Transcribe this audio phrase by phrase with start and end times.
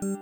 [0.00, 0.12] And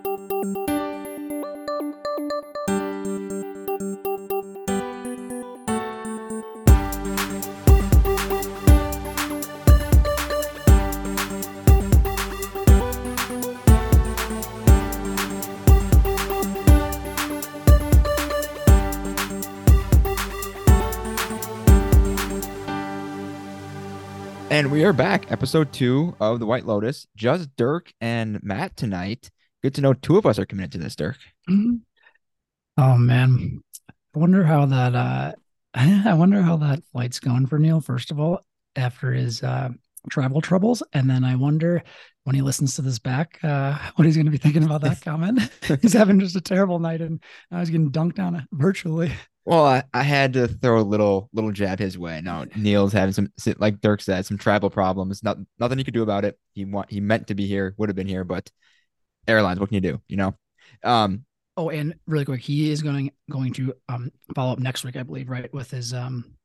[24.73, 27.07] we are back, episode two of the White Lotus.
[27.15, 29.31] Just Dirk and Matt tonight.
[29.63, 31.17] Good to know two of us are committed to this, Dirk.
[31.49, 31.81] Mhm.
[32.79, 33.63] Oh man,
[34.15, 34.95] I wonder how that.
[34.95, 35.33] uh
[35.75, 37.81] I wonder how that flight's going for Neil.
[37.81, 38.45] First of all,
[38.77, 39.71] after his uh
[40.11, 41.83] travel troubles, and then I wonder
[42.25, 45.01] when he listens to this back, uh what he's going to be thinking about that
[45.05, 45.41] comment.
[45.83, 49.13] he's having just a terrible night, and now he's getting dunked on virtually.
[49.45, 52.21] Well, I, I had to throw a little little jab his way.
[52.21, 55.23] Now Neil's having some, like Dirk said, some travel problems.
[55.23, 56.39] Not nothing he could do about it.
[56.53, 58.51] He want he meant to be here, would have been here, but
[59.29, 59.61] airlines.
[59.61, 60.01] What can you do?
[60.09, 60.35] You know.
[60.85, 61.25] Um,
[61.59, 65.03] Oh, and really quick, he is going going to um follow up next week, I
[65.03, 66.37] believe, right, with his um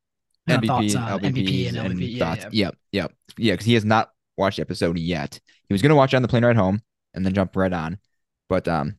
[0.50, 2.17] uh, MVP, thoughts on MVP and LVP.
[2.17, 2.50] Yeah, yeah.
[2.52, 3.53] Yep, yep, yeah.
[3.53, 5.39] Because he has not watched the episode yet.
[5.67, 6.81] He was gonna watch it on the plane ride home
[7.14, 8.00] and then jump right on,
[8.47, 8.95] but um,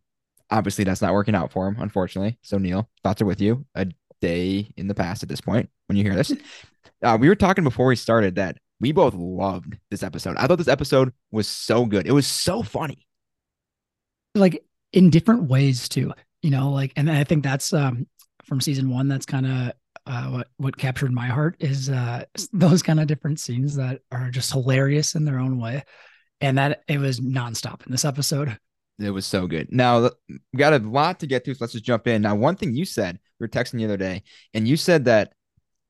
[0.50, 2.38] obviously that's not working out for him, unfortunately.
[2.42, 3.64] So Neil, thoughts are with you.
[3.74, 3.86] A
[4.20, 6.32] day in the past at this point when you hear this.
[7.02, 10.36] Uh, we were talking before we started that we both loved this episode.
[10.36, 12.06] I thought this episode was so good.
[12.06, 13.06] It was so funny.
[14.34, 18.06] Like in different ways too you know like and i think that's um
[18.44, 19.72] from season one that's kind of
[20.06, 24.30] uh what what captured my heart is uh those kind of different scenes that are
[24.30, 25.84] just hilarious in their own way
[26.40, 28.58] and that it was nonstop in this episode
[28.98, 29.72] It was so good.
[29.72, 32.22] Now we got a lot to get to, so let's just jump in.
[32.22, 34.22] Now, one thing you said, we were texting the other day,
[34.54, 35.32] and you said that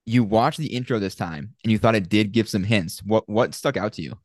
[0.07, 3.03] you watched the intro this time and you thought it did give some hints.
[3.05, 4.19] What what stuck out to you?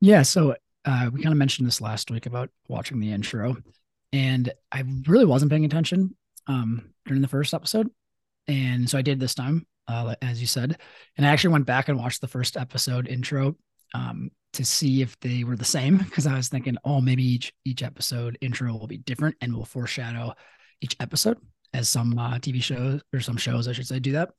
[0.00, 0.54] yeah so
[0.88, 3.56] uh we kind of mentioned this last week about watching the intro
[4.12, 6.14] and i really wasn't paying attention
[6.46, 7.88] um during the first episode
[8.46, 10.78] and so i did this time uh, as you said
[11.16, 13.54] and i actually went back and watched the first episode intro
[13.94, 17.52] um to see if they were the same because i was thinking oh maybe each
[17.64, 20.32] each episode intro will be different and will foreshadow
[20.80, 21.38] each episode
[21.74, 24.30] as some uh, tv shows or some shows i should say do that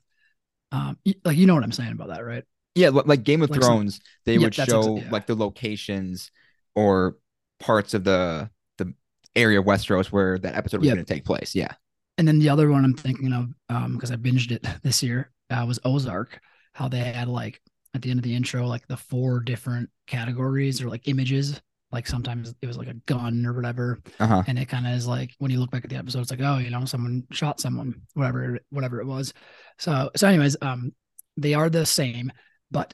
[0.71, 2.43] um like you know what i'm saying about that right
[2.75, 5.09] Yeah, like Game of Like some- Thrones, they Yeah, would show exa- yeah.
[5.11, 6.31] like the locations
[6.75, 7.17] or
[7.59, 8.93] parts of the the
[9.35, 10.95] area of Westeros where that episode was Yep.
[10.95, 11.55] going to take place.
[11.55, 11.73] Yeah.
[12.17, 15.31] And then the other one I'm thinking of, um, because I binged it this year,
[15.49, 16.39] uh, was Ozark.
[16.73, 17.61] How they had like
[17.93, 21.59] at the end of the intro, like the four different categories or like images.
[21.91, 24.43] Like sometimes it was like a gun or whatever, Uh huh.
[24.45, 26.39] and it kind of is like when you look back at the episode, it's like
[26.41, 29.33] oh, you know, someone shot someone, whatever, whatever it was.
[29.79, 30.93] So, so anyways, um,
[31.35, 32.31] they are the same,
[32.69, 32.93] but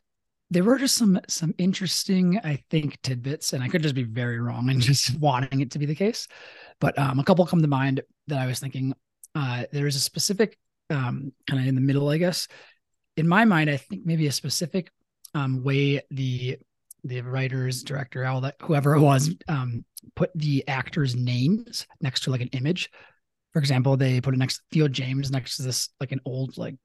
[0.51, 4.39] there were just some some interesting, I think, tidbits, and I could just be very
[4.39, 6.27] wrong and just wanting it to be the case,
[6.79, 8.93] but um, a couple come to mind that I was thinking.
[9.33, 10.57] Uh, there is a specific
[10.89, 12.47] um, kind of in the middle, I guess.
[13.17, 14.91] In my mind, I think maybe a specific
[15.33, 16.57] um, way the
[17.03, 19.85] the writers, director, all that whoever it was, um,
[20.15, 22.89] put the actors' names next to like an image.
[23.53, 26.57] For example, they put it next to Theo James next to this like an old
[26.57, 26.75] like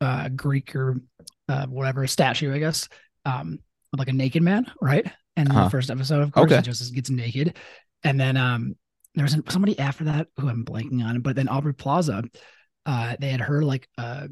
[0.00, 1.00] uh Greek or
[1.48, 2.88] uh whatever statue, I guess.
[3.24, 3.58] Um
[3.92, 5.06] with like a naked man, right?
[5.36, 5.64] And Uh-huh.
[5.64, 6.62] the first episode, of course, Okay.
[6.62, 7.56] just gets naked.
[8.02, 8.76] And then um
[9.14, 12.24] there was somebody after that who I'm blanking on, but then Aubrey Plaza,
[12.86, 14.26] uh, they had her like uh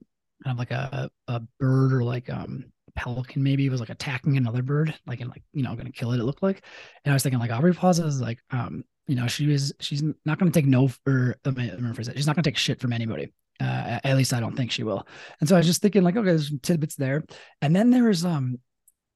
[0.45, 2.65] kind of like a a bird or like um
[2.95, 6.21] pelican maybe was like attacking another bird, like and like you know gonna kill it.
[6.21, 6.63] It looked like,
[7.05, 10.03] and I was thinking like Aubrey Plaza is like um you know she was she's
[10.25, 12.05] not gonna take no for let me, let me.
[12.15, 13.33] She's not gonna take shit from anybody.
[13.61, 15.07] Uh, at least I don't think she will.
[15.41, 17.25] And so I was just thinking like okay, there's some tidbits there,
[17.61, 18.59] and then there was um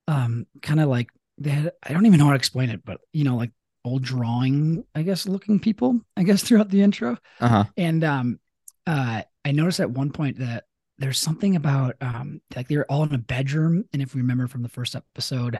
[0.08, 1.08] um kind of like
[1.38, 3.50] they had I don't even know how to explain it, but you know like
[3.84, 7.18] old drawing I guess looking people I guess throughout the intro.
[7.40, 7.64] Uh huh.
[7.76, 8.40] And um,
[8.86, 10.64] uh, I noticed at one point that
[10.98, 14.62] there's something about um, like they're all in a bedroom, and if we remember from
[14.62, 15.58] the first episode,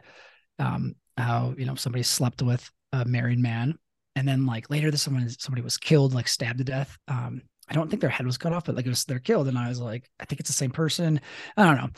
[0.59, 3.77] um, how you know somebody slept with a married man,
[4.15, 6.97] and then like later, this someone somebody was killed, like stabbed to death.
[7.07, 9.47] Um, I don't think their head was cut off, but like it was they're killed,
[9.47, 11.21] and I was like, I think it's the same person.
[11.55, 11.89] I don't know.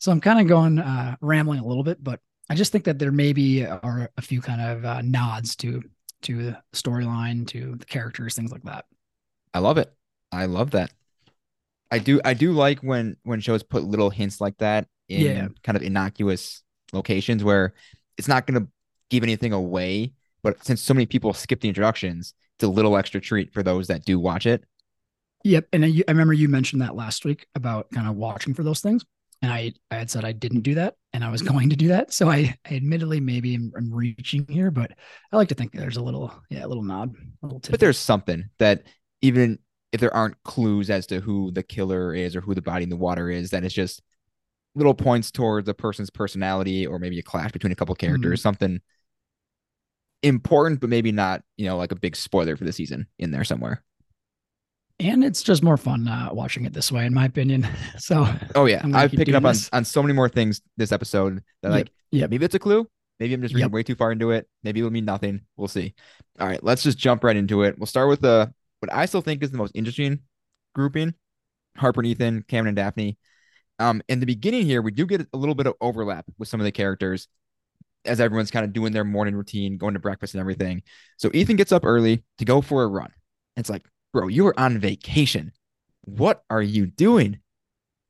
[0.00, 2.20] So I'm kind of going uh, rambling a little bit, but
[2.50, 5.82] I just think that there maybe are a few kind of uh, nods to
[6.22, 8.86] to the storyline, to the characters, things like that.
[9.52, 9.92] I love it.
[10.32, 10.90] I love that.
[11.90, 12.20] I do.
[12.24, 15.48] I do like when when shows put little hints like that in Yeah.
[15.62, 16.62] kind of innocuous
[16.92, 17.74] locations where
[18.16, 18.68] it's not going to
[19.10, 20.12] give anything away.
[20.42, 23.86] But since so many people skip the introductions, it's a little extra treat for those
[23.88, 24.64] that do watch it.
[25.44, 25.68] Yep.
[25.72, 28.80] And I, I remember you mentioned that last week about kind of watching for those
[28.80, 29.04] things.
[29.44, 31.88] And I I had said I didn't do that, and I was going to do
[31.88, 32.12] that.
[32.12, 34.92] So I, I admittedly maybe am, am reaching here, but
[35.30, 37.60] I like to think there's a little yeah a little nod, a little.
[37.70, 38.84] But there's something that
[39.20, 39.58] even
[39.92, 42.88] if there aren't clues as to who the killer is or who the body in
[42.88, 44.02] the water is, that it's just
[44.74, 48.48] little points towards a person's personality or maybe a clash between a couple characters, mm-hmm.
[48.48, 48.80] something
[50.22, 53.44] important, but maybe not, you know, like a big spoiler for the season in there
[53.44, 53.84] somewhere.
[55.00, 57.66] And it's just more fun uh, watching it this way, in my opinion.
[57.98, 61.70] So, oh yeah, I'm picking up on, on so many more things this episode that
[61.70, 62.86] like, yeah, maybe it's a clue.
[63.20, 63.72] Maybe I'm just reading yep.
[63.72, 64.48] way too far into it.
[64.62, 65.42] Maybe it'll mean nothing.
[65.56, 65.94] We'll see.
[66.40, 67.78] All right, let's just jump right into it.
[67.78, 68.46] We'll start with the uh,
[68.80, 70.20] what I still think is the most interesting
[70.74, 71.14] grouping:
[71.76, 73.16] Harper and Ethan, Cameron and Daphne.
[73.78, 76.60] Um, in the beginning here, we do get a little bit of overlap with some
[76.60, 77.28] of the characters
[78.04, 80.82] as everyone's kind of doing their morning routine, going to breakfast and everything.
[81.16, 83.10] So Ethan gets up early to go for a run.
[83.56, 85.52] It's like, bro, you were on vacation.
[86.02, 87.40] What are you doing?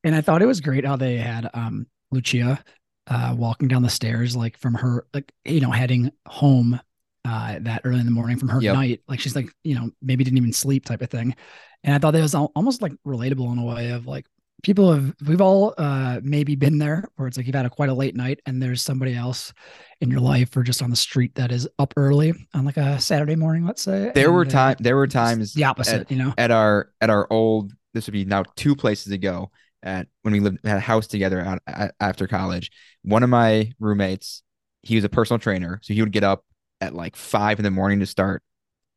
[0.05, 2.63] And I thought it was great how they had um Lucia
[3.09, 6.79] uh walking down the stairs, like from her, like, you know, heading home
[7.25, 8.75] uh that early in the morning from her yep.
[8.75, 9.01] night.
[9.09, 11.35] Like she's like, you know, maybe didn't even sleep type of thing.
[11.83, 14.27] And I thought that was almost like relatable in a way of like,
[14.65, 17.89] people have we've all uh maybe been there where it's like you've had a quite
[17.91, 19.53] a late night and there's somebody else
[20.01, 22.99] in your life or just on the street that is up early on like a
[22.99, 24.11] Saturday morning, let's say.
[24.15, 26.35] There were time there were times the opposite, at, you know.
[26.37, 29.51] At our at our old this would be now two places ago
[29.83, 32.71] at when we lived had a house together out, at, after college.
[33.03, 34.43] One of my roommates,
[34.83, 36.45] he was a personal trainer, so he would get up
[36.81, 38.43] at like five in the morning to start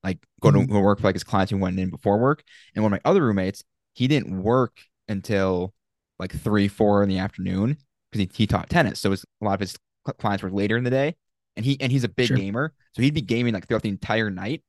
[0.04, 0.74] like go mm-hmm.
[0.74, 2.44] to work for like his clients who went in before work.
[2.74, 5.74] And one of my other roommates, he didn't work until
[6.19, 7.77] like three, four in the afternoon
[8.12, 9.00] because he, he taught tennis.
[9.00, 9.77] So was, a lot of his
[10.19, 11.15] clients were later in the day,
[11.56, 12.38] and he and he's a big sure.
[12.38, 14.63] gamer, so he'd be gaming like throughout the entire night.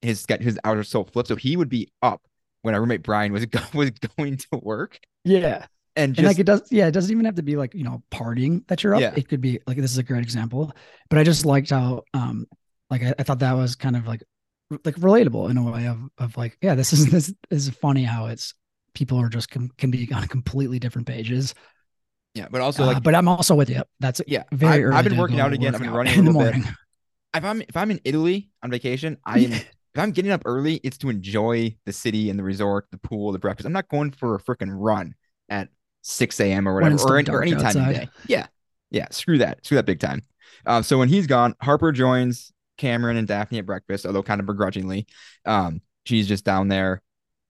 [0.00, 2.22] His his hours are so flipped, so he would be up
[2.62, 4.98] when our roommate Brian was go, was going to work.
[5.24, 7.74] Yeah, and, just, and like it does, yeah, it doesn't even have to be like
[7.74, 9.00] you know partying that you're up.
[9.00, 9.14] Yeah.
[9.16, 10.72] It could be like this is a great example,
[11.10, 12.46] but I just liked how um
[12.90, 14.22] like I, I thought that was kind of like
[14.84, 18.26] like relatable in a way of of like yeah this is this is funny how
[18.26, 18.54] it's
[18.94, 21.54] people are just can, can be on completely different pages.
[22.34, 23.82] Yeah, but also like, uh, but I'm also with you.
[24.00, 24.44] That's yeah.
[24.52, 24.90] Very.
[24.90, 25.74] I, have been working out again.
[25.74, 26.62] I've been running in the morning.
[26.62, 26.72] Bit.
[27.34, 29.52] If I'm if I'm in Italy on vacation, I am.
[29.94, 33.32] if I'm getting up early, it's to enjoy the city and the resort, the pool,
[33.32, 33.66] the breakfast.
[33.66, 35.14] I'm not going for a freaking run
[35.50, 35.68] at
[36.02, 36.66] 6 a.m.
[36.66, 38.08] or whatever, or, or any time of day.
[38.26, 38.46] Yeah,
[38.90, 39.08] yeah.
[39.10, 39.64] Screw that.
[39.64, 40.22] Screw that big time.
[40.64, 44.46] Um, so when he's gone, Harper joins Cameron and Daphne at breakfast, although kind of
[44.46, 45.06] begrudgingly.
[45.44, 47.02] Um, she's just down there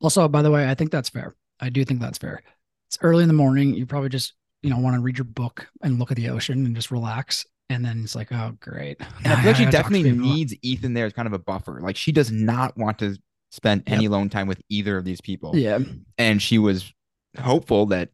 [0.02, 1.34] also, by the way, I think that's fair.
[1.60, 2.42] I do think that's fair.
[2.88, 3.74] It's early in the morning.
[3.74, 6.66] You probably just, you know, want to read your book and look at the ocean
[6.66, 7.46] and just relax.
[7.70, 9.00] And then it's like, oh, great.
[9.24, 11.80] And I feel like she definitely needs Ethan there as kind of a buffer.
[11.80, 13.16] Like she does not want to
[13.50, 13.96] spend yep.
[13.96, 15.56] any alone time with either of these people.
[15.56, 15.78] Yeah.
[16.18, 16.92] And she was
[17.40, 18.10] hopeful that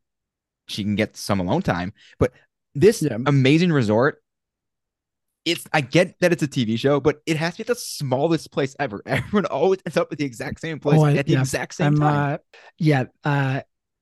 [0.69, 1.93] she can get some alone time.
[2.19, 2.33] But
[2.75, 3.19] this yeah.
[3.27, 4.23] amazing resort
[5.51, 8.53] it's I get that it's a TV show, but it has to be the smallest
[8.53, 9.03] place ever.
[9.07, 11.75] Everyone always ends up at the exact same place oh, I, at the yeah, exact
[11.75, 12.35] same I'm, time.
[12.35, 12.39] Uh,
[12.79, 13.61] yeah, uh,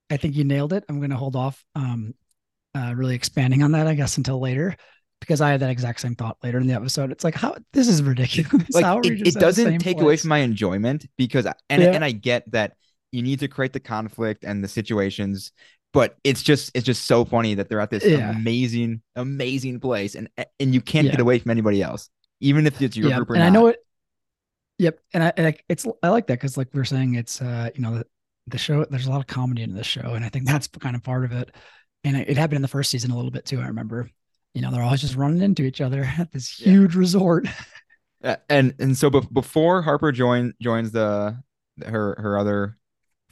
[0.09, 0.83] I think you nailed it.
[0.89, 2.13] I'm going to hold off, um,
[2.75, 4.75] uh, really expanding on that, I guess, until later,
[5.19, 7.11] because I had that exact same thought later in the episode.
[7.11, 8.69] It's like, how this is ridiculous.
[8.71, 10.03] Like it, it doesn't take place?
[10.03, 11.91] away from my enjoyment because, and yeah.
[11.91, 12.73] and I get that
[13.11, 15.51] you need to create the conflict and the situations
[15.97, 18.29] but it's just it's just so funny that they're at this yeah.
[18.29, 20.29] amazing amazing place and
[20.59, 21.11] and you can't yeah.
[21.13, 23.47] get away from anybody else even if it's your group or and not.
[23.47, 23.79] I know it
[24.77, 27.41] yep and I, and I it's I like that because like we are saying it's
[27.41, 28.05] uh you know the,
[28.45, 30.95] the show there's a lot of comedy in this show and I think that's kind
[30.95, 31.55] of part of it
[32.03, 34.07] and it, it, happened in the first season a little bit too I remember
[34.53, 36.99] you know they're always just running into each other at this huge yeah.
[36.99, 37.47] resort
[38.49, 41.41] and and so before Harper join joins the
[41.83, 42.77] her her other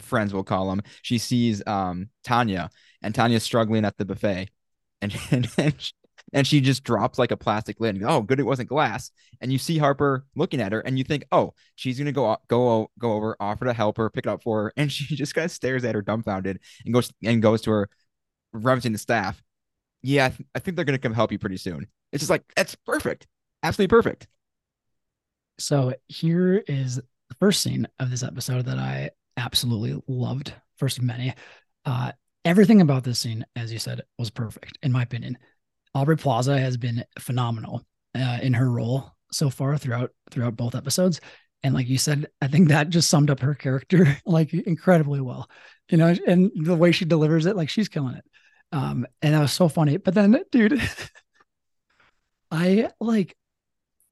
[0.06, 0.82] friends will call them.
[1.02, 2.70] She sees um Tanya
[3.02, 4.50] and Tanya's struggling at the buffet,
[5.02, 5.94] and and and she,
[6.34, 7.96] and she just drops like a plastic lid.
[7.96, 9.12] And, oh, good, it wasn't glass.
[9.42, 12.90] And you see Harper looking at her, and you think, oh, she's gonna go go
[13.00, 15.46] go over, offer to help her, pick it up for her, and she just kind
[15.46, 17.90] of stares at her dumbfounded and goes and goes to her,
[18.56, 19.42] referencing the staff.
[20.02, 21.88] Yeah, I, th- I think they're gonna come help you pretty soon.
[22.12, 23.28] It's just like that's perfect,
[23.64, 24.28] absolutely perfect.
[25.58, 30.54] So here is the first scene of this episode that I absolutely loved.
[30.78, 31.34] First of many.
[31.86, 32.12] Uh,
[32.44, 35.38] everything about this scene, as you said, was perfect in my opinion.
[35.94, 37.82] Aubrey Plaza has been phenomenal
[38.16, 41.22] uh, in her role so far throughout throughout both episodes.
[41.64, 45.50] And like you said, I think that just summed up her character like incredibly well.
[45.90, 48.26] You know, and the way she delivers it, like she's killing it.
[48.72, 49.98] Um, and that was so funny.
[49.98, 50.82] But then, dude,
[52.52, 53.36] I like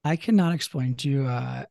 [0.04, 1.64] I cannot explain to you uh,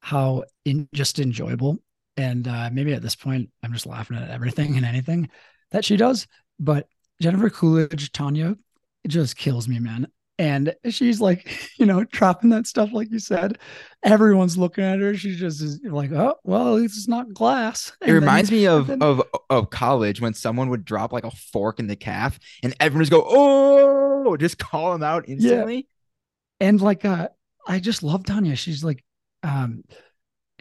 [0.00, 1.78] how in just enjoyable
[2.16, 5.28] and uh, maybe at this point, I'm just laughing at everything and anything
[5.70, 6.26] that she does.
[6.58, 6.88] But
[7.20, 8.56] Jennifer Coolidge, Tanya,
[9.02, 10.08] it just kills me, man.
[10.36, 13.58] And she's like, you know, dropping that stuff like you said.
[14.02, 15.14] Everyone's looking at her.
[15.16, 17.92] She just is like, oh, well, at least it's not glass.
[18.00, 21.24] And it reminds then, me of then, of of college when someone would drop like
[21.24, 25.76] a fork in the calf and everyone just go, oh, just call them out instantly.
[25.76, 26.68] Yeah.
[26.68, 27.28] And like, uh,
[27.66, 28.56] I just love Tanya.
[28.56, 29.04] She's like,
[29.42, 29.84] um,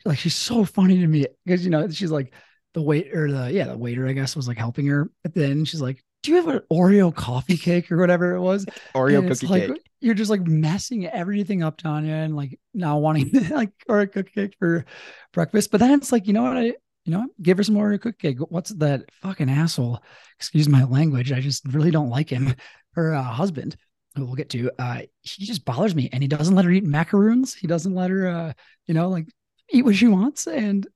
[0.05, 2.33] like she's so funny to me because you know she's like
[2.73, 5.45] the wait or the yeah the waiter I guess was like helping her at the
[5.45, 5.67] end.
[5.67, 9.47] She's like, "Do you have an Oreo coffee cake or whatever it was?" Oreo cookie
[9.47, 9.81] like, cake.
[10.01, 14.55] You're just like messing everything up, Tanya, and like now wanting like Oreo cookie cake
[14.59, 14.85] for
[15.31, 15.71] breakfast.
[15.71, 16.57] But then it's like, you know what?
[16.57, 16.73] I
[17.05, 18.37] you know give her some Oreo cookie cake.
[18.49, 20.01] What's that fucking asshole?
[20.37, 21.31] Excuse my language.
[21.31, 22.55] I just really don't like him.
[22.93, 23.75] Her uh, husband
[24.15, 26.83] who we'll get to, uh, he just bothers me and he doesn't let her eat
[26.83, 27.53] macaroons.
[27.55, 28.53] He doesn't let her, uh,
[28.85, 29.27] you know, like
[29.73, 30.87] eat what she wants and,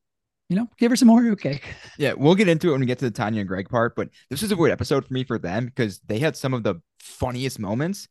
[0.49, 1.75] you know, give her some Oreo cake.
[1.97, 4.09] Yeah, we'll get into it when we get to the Tanya and Greg part, but
[4.29, 6.75] this was a weird episode for me for them because they had some of the
[6.99, 8.07] funniest moments,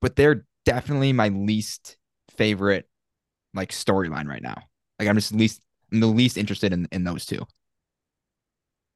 [0.00, 1.96] but they're definitely my least
[2.36, 2.88] favorite
[3.54, 4.56] like storyline right now.
[4.98, 7.46] Like I'm just least I'm the least interested in in those two.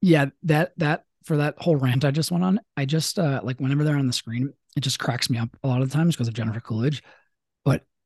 [0.01, 3.61] Yeah, that that for that whole rant I just went on, I just uh like
[3.61, 6.17] whenever they're on the screen, it just cracks me up a lot of the times
[6.17, 7.03] because of Jennifer Coolidge.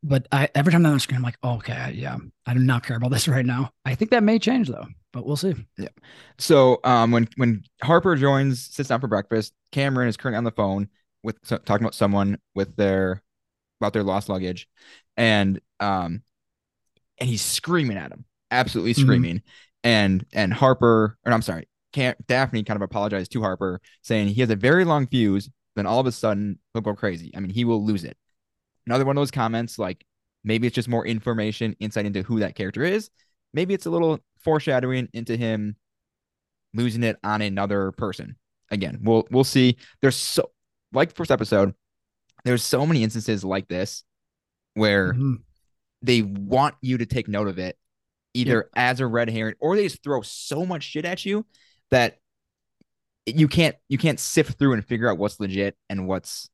[0.07, 2.61] But I every time they're on the screen, I'm like, oh, okay, yeah, I do
[2.61, 3.73] not care about this right now.
[3.85, 5.55] I think that may change though, but we'll see.
[5.77, 5.89] Yeah.
[6.39, 10.53] So um, when when Harper joins, sits down for breakfast, Cameron is currently on the
[10.53, 10.89] phone
[11.25, 13.21] with talking about someone with their
[13.81, 14.69] about their lost luggage,
[15.17, 16.23] and um,
[17.19, 19.03] and he's screaming at him, absolutely mm-hmm.
[19.03, 19.89] screaming, mm-hmm.
[19.89, 24.41] and and Harper, or I'm sorry, can't Daphne kind of apologized to Harper, saying he
[24.41, 25.51] has a very long fuse.
[25.75, 27.33] Then all of a sudden he'll go crazy.
[27.37, 28.17] I mean, he will lose it.
[28.87, 30.05] Another one of those comments, like
[30.45, 33.11] maybe it's just more information, insight into who that character is.
[33.53, 35.77] Maybe it's a little foreshadowing into him
[36.75, 38.37] losing it on another person.
[38.71, 39.77] Again, we'll we'll see.
[40.03, 40.51] There's so
[40.93, 41.75] like the first episode,
[42.45, 44.05] there's so many instances like this
[44.75, 45.35] where mm-hmm.
[46.03, 47.77] they want you to take note of it,
[48.35, 48.91] either yeah.
[48.91, 51.47] as a red herring or they just throw so much shit at you
[51.91, 52.19] that
[53.25, 56.49] you can't you can't sift through and figure out what's legit and what's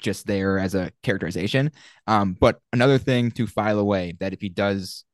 [0.00, 1.70] just there as a characterization.
[2.06, 5.04] Um, but another thing to file away that if he does,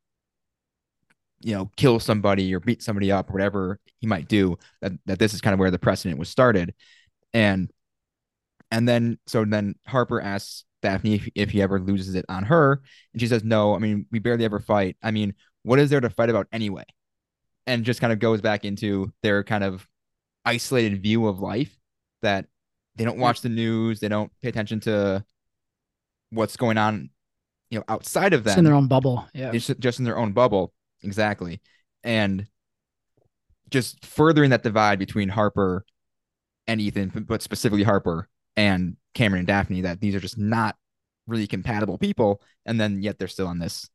[1.41, 5.19] you know, kill somebody or beat somebody up or whatever he might do, that, that
[5.19, 6.75] this is kind of where the precedent was started.
[7.33, 7.71] And
[8.71, 12.83] and then so then Harper asks Daphne if, if he ever loses it on her.
[13.13, 14.97] And she says, No, I mean, we barely ever fight.
[15.03, 16.85] I mean, what is there to fight about anyway?
[17.67, 19.87] And just kind of goes back into their kind of
[20.45, 21.77] isolated view of life
[22.23, 22.47] that
[22.97, 24.01] they don't watch the news.
[24.01, 25.25] They don't pay attention to
[26.31, 27.11] what's going on,
[27.71, 28.51] you know, outside of them.
[28.51, 29.27] Just in their own bubble.
[29.35, 29.53] Yeah.
[29.53, 30.73] Just, just in their own bubble.
[31.03, 31.61] Exactly.
[32.05, 32.47] And
[33.71, 35.85] just furthering that divide between Harper
[36.67, 40.77] and Ethan, but specifically Harper and Cameron and Daphne, that these are just not
[41.27, 42.43] really compatible people.
[42.67, 43.89] And then yet they're still on this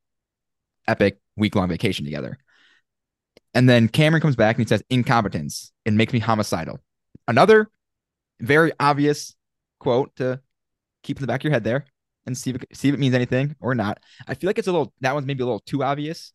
[0.88, 2.38] epic week long vacation together.
[3.54, 5.72] And then Cameron comes back and he says, incompetence.
[5.86, 6.80] It makes me homicidal.
[7.28, 7.70] Another
[8.40, 9.36] very obvious
[9.80, 10.42] quote to
[11.04, 11.86] keep in the back of your head there
[12.26, 14.00] and see if it, see if it means anything or not.
[14.28, 16.34] I feel like it's a little that one's maybe a little too obvious.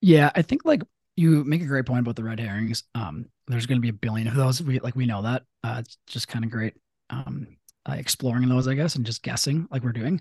[0.00, 0.82] Yeah, I think like
[1.16, 2.84] you make a great point about the red herrings.
[2.94, 4.62] Um, there's going to be a billion of those.
[4.62, 5.42] We like we know that.
[5.64, 6.74] Uh, it's just kind of great.
[7.10, 7.56] Um,
[7.88, 10.20] uh, exploring those, I guess, and just guessing like we're doing.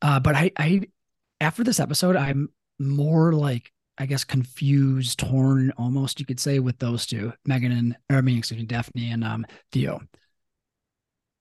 [0.00, 0.82] Uh, but I, I
[1.40, 6.78] after this episode, I'm more like I guess confused, torn almost you could say with
[6.78, 10.00] those two, Meghann and or I mean excuse me, Daphne and um Theo.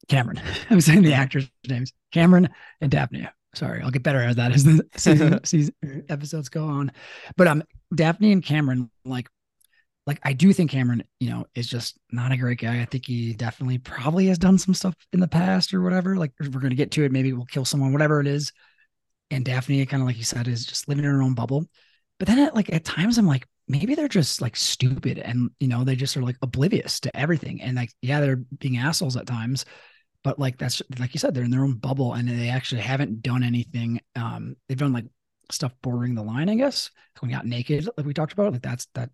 [0.10, 0.42] Cameron.
[0.70, 1.94] I'm saying the actors' names.
[2.12, 2.50] Cameron
[2.82, 3.30] and Daphne.
[3.56, 5.74] Sorry, I'll get better at that as the season, season
[6.10, 6.92] episodes go on.
[7.38, 7.64] But um
[7.96, 9.30] Daphne and Cameron, like
[10.06, 12.82] like I do think Cameron, you know, is just not a great guy.
[12.82, 16.18] I think he definitely probably has done some stuff in the past or whatever.
[16.18, 17.12] Like we're gonna get to it.
[17.14, 18.52] Maybe we'll kill someone, whatever it is.
[19.32, 21.66] And Daphne, kind of like you said, is just living in her own bubble.
[22.20, 25.68] But then at like at times I'm like, maybe they're just like stupid and you
[25.68, 27.62] know, they just are like oblivious to everything.
[27.62, 29.66] And like, yeah, they're being assholes at times,
[30.24, 33.22] but like that's like you said, they're in their own bubble and they actually haven't
[33.22, 34.02] done anything.
[34.16, 35.06] Um, they've done like
[35.52, 36.92] stuff bordering the line, I guess.
[37.20, 39.10] When we got naked, like we talked about, like that's that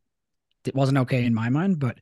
[0.65, 1.99] it wasn't okay in my mind, but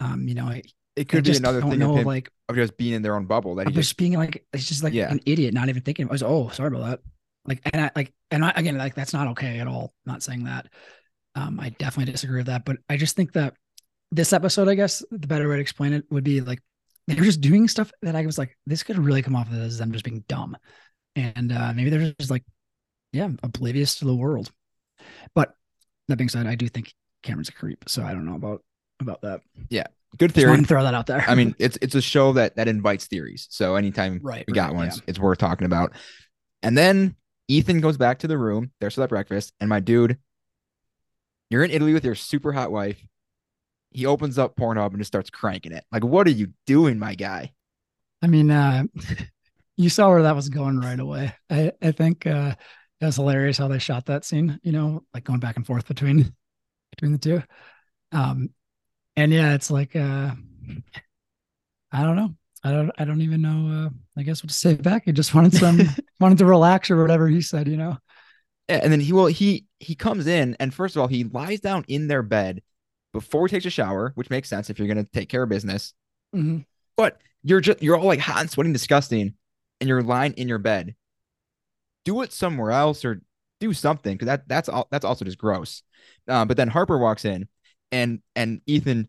[0.00, 0.62] um, you know, I,
[0.96, 3.26] it could be another thing know, of, him, like of just being in their own
[3.26, 5.10] bubble that he just, just being like it's just like yeah.
[5.10, 6.08] an idiot, not even thinking.
[6.08, 7.00] I was oh sorry about that.
[7.46, 9.92] Like, and I like, and I, again, like that's not okay at all.
[10.06, 10.66] I'm not saying that.
[11.34, 13.54] Um, I definitely disagree with that, but I just think that
[14.12, 16.60] this episode, I guess the better way to explain it would be like
[17.06, 19.92] they're just doing stuff that I was like, this could really come off as them
[19.92, 20.56] just being dumb,
[21.16, 22.44] and uh, maybe they're just like,
[23.12, 24.50] yeah, oblivious to the world.
[25.34, 25.54] But
[26.08, 28.62] that being said, I do think Cameron's a creep, so I don't know about
[29.00, 29.40] about that.
[29.68, 29.86] Yeah,
[30.18, 30.56] good theory.
[30.56, 31.24] to throw that out there.
[31.26, 33.48] I mean, it's it's a show that that invites theories.
[33.50, 34.92] So anytime Right, we got right, one, yeah.
[34.92, 35.92] it's, it's worth talking about.
[36.62, 37.16] And then
[37.48, 38.70] Ethan goes back to the room.
[38.80, 40.18] They're still at breakfast, and my dude,
[41.50, 43.04] you're in Italy with your super hot wife.
[43.90, 45.84] He opens up Pornhub and just starts cranking it.
[45.92, 47.52] Like, what are you doing, my guy?
[48.22, 48.84] I mean, uh,
[49.76, 51.34] you saw where that was going right away.
[51.50, 52.54] I, I think uh,
[53.00, 54.58] it was hilarious how they shot that scene.
[54.62, 56.34] You know, like going back and forth between
[56.90, 57.42] between the two.
[58.12, 58.50] Um,
[59.16, 60.32] and yeah, it's like uh,
[61.92, 62.34] I don't know.
[62.64, 62.90] I don't.
[62.98, 63.86] I don't even know.
[63.86, 65.04] Uh, I guess what to say back.
[65.04, 65.80] He just wanted some
[66.20, 67.68] wanted to relax or whatever he said.
[67.68, 67.98] You know.
[68.68, 71.84] And then he will he he comes in and first of all he lies down
[71.86, 72.62] in their bed
[73.12, 75.92] before he takes a shower, which makes sense if you're gonna take care of business.
[76.34, 76.64] Mhm.
[76.96, 79.34] But you're just you're all like hot and sweating, disgusting,
[79.80, 80.94] and you're lying in your bed.
[82.06, 83.20] Do it somewhere else or
[83.60, 85.82] do something because that that's all that's also just gross.
[86.26, 87.48] Uh, but then Harper walks in,
[87.92, 89.08] and and Ethan,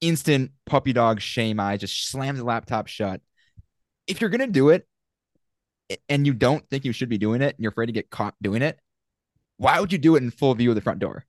[0.00, 3.20] instant puppy dog shame eye, just slams the laptop shut.
[4.06, 4.86] If you're gonna do it,
[6.08, 8.34] and you don't think you should be doing it, and you're afraid to get caught
[8.42, 8.78] doing it,
[9.56, 11.24] why would you do it in full view of the front door?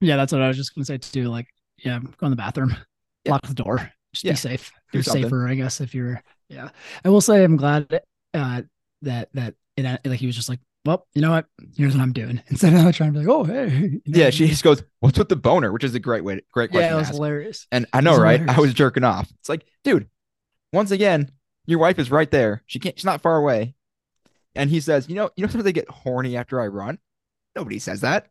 [0.00, 1.28] Yeah, that's what I was just gonna say too.
[1.28, 2.76] Like, yeah, go in the bathroom,
[3.24, 3.32] Yeah.
[3.32, 4.32] lock the door, just Yeah.
[4.32, 4.70] be safe.
[4.92, 5.22] Do You're something.
[5.24, 6.22] safer, I guess, if you're.
[6.48, 6.68] Yeah,
[7.04, 8.00] I will say I'm glad
[8.34, 8.62] uh,
[9.02, 11.46] that that it, like he was just like, well, you know what?
[11.76, 13.68] Here's what I'm doing instead of trying to be like, oh hey.
[13.74, 14.00] you know?
[14.06, 16.90] Yeah, she just goes, "What's with the boner?" Which is a great way, great question.
[16.90, 17.66] Yeah, it to was hilarious.
[17.72, 18.46] And I know, right?
[18.48, 19.30] I was jerking off.
[19.40, 20.08] It's like, dude,
[20.72, 21.30] once again,
[21.66, 22.62] your wife is right there.
[22.66, 22.98] She can't.
[22.98, 23.74] She's not far away.
[24.54, 26.98] And he says, "You know, you know, sometimes they get horny after I run.
[27.56, 28.28] Nobody says that.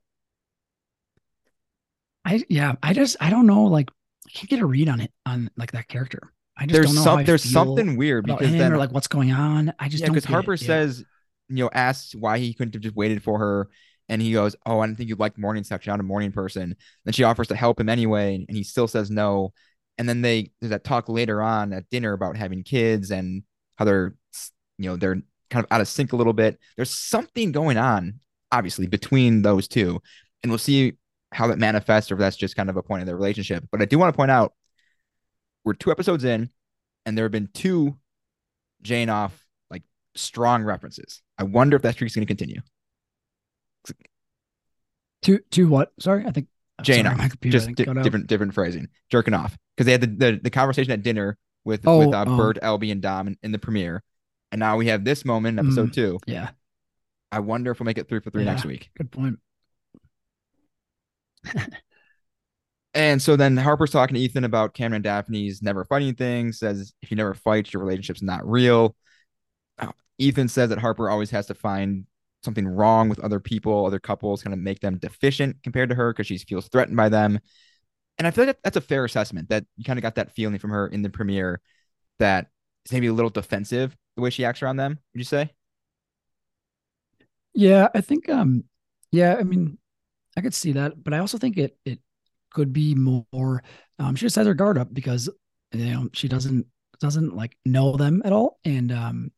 [2.26, 3.64] I yeah, I just I don't know.
[3.64, 3.90] Like,
[4.28, 6.32] I can't get a read on it on like that character.
[6.58, 7.26] I just There's don't know how some.
[7.26, 9.74] There's something weird because then, or like what's going on.
[9.80, 10.16] I just yeah, don't.
[10.16, 10.60] because Harper it.
[10.60, 11.04] Says,
[11.50, 13.70] you know, asks why he couldn't have just waited for her,
[14.10, 15.86] and he goes, "Oh, I didn't think you'd like morning sex.
[15.86, 18.88] You're not a morning person." Then she offers to help him anyway, and he still
[18.88, 19.54] says no.
[19.98, 23.44] And then they there's that talk later on at dinner about having kids and
[23.76, 24.16] how they're,
[24.78, 26.60] you know, they're kind of out of sync a little bit.
[26.76, 28.20] There's something going on,
[28.52, 30.02] obviously, between those two,
[30.42, 30.94] and we'll see
[31.32, 33.66] how that manifests or if that's just kind of a point of their relationship.
[33.72, 34.54] But I do want to point out,
[35.64, 36.50] we're two episodes in,
[37.06, 37.98] and there have been two
[38.82, 39.43] Jane off
[40.16, 41.22] strong references.
[41.38, 42.62] I wonder if that streak's going to continue.
[45.24, 45.92] to to what?
[46.00, 46.48] Sorry, I think
[46.82, 50.40] Jane sorry, computer just di- different different phrasing, jerking off because they had the, the
[50.44, 52.36] the conversation at dinner with Oh, with uh, oh.
[52.38, 54.04] Bert, Albie, and Dom in, in the premiere,
[54.52, 55.94] and now we have this moment in episode Mm.
[55.94, 56.20] two.
[56.28, 56.50] Yeah,
[57.32, 58.90] I wonder if we'll make it three for three next week.
[58.98, 59.40] good point.
[62.96, 66.60] And so then Harper's talking to Ethan about Cameron and Daphne's never fighting things.
[66.60, 68.96] Says if you never fight, your relationship's not real.
[70.24, 72.06] Ethan says that Harper always has to find
[72.44, 76.12] something wrong with other people, other couples, kind of make them deficient compared to her
[76.14, 77.40] because she feels threatened by them.
[78.18, 79.50] And I feel like that's a fair assessment.
[79.50, 81.62] That you kind of got that feeling from her in the premiere
[82.20, 82.48] that
[82.86, 85.00] it's maybe a little defensive the way she acts around them.
[85.14, 85.52] Would you say?
[87.54, 88.64] Yeah, I think um
[89.12, 89.78] yeah, I mean
[90.38, 92.00] I could see that, but I also think it it
[92.52, 93.64] could be more
[94.00, 95.30] um she just has her guard up because
[95.74, 96.68] you know she doesn't
[97.00, 99.32] doesn't like know them at all and um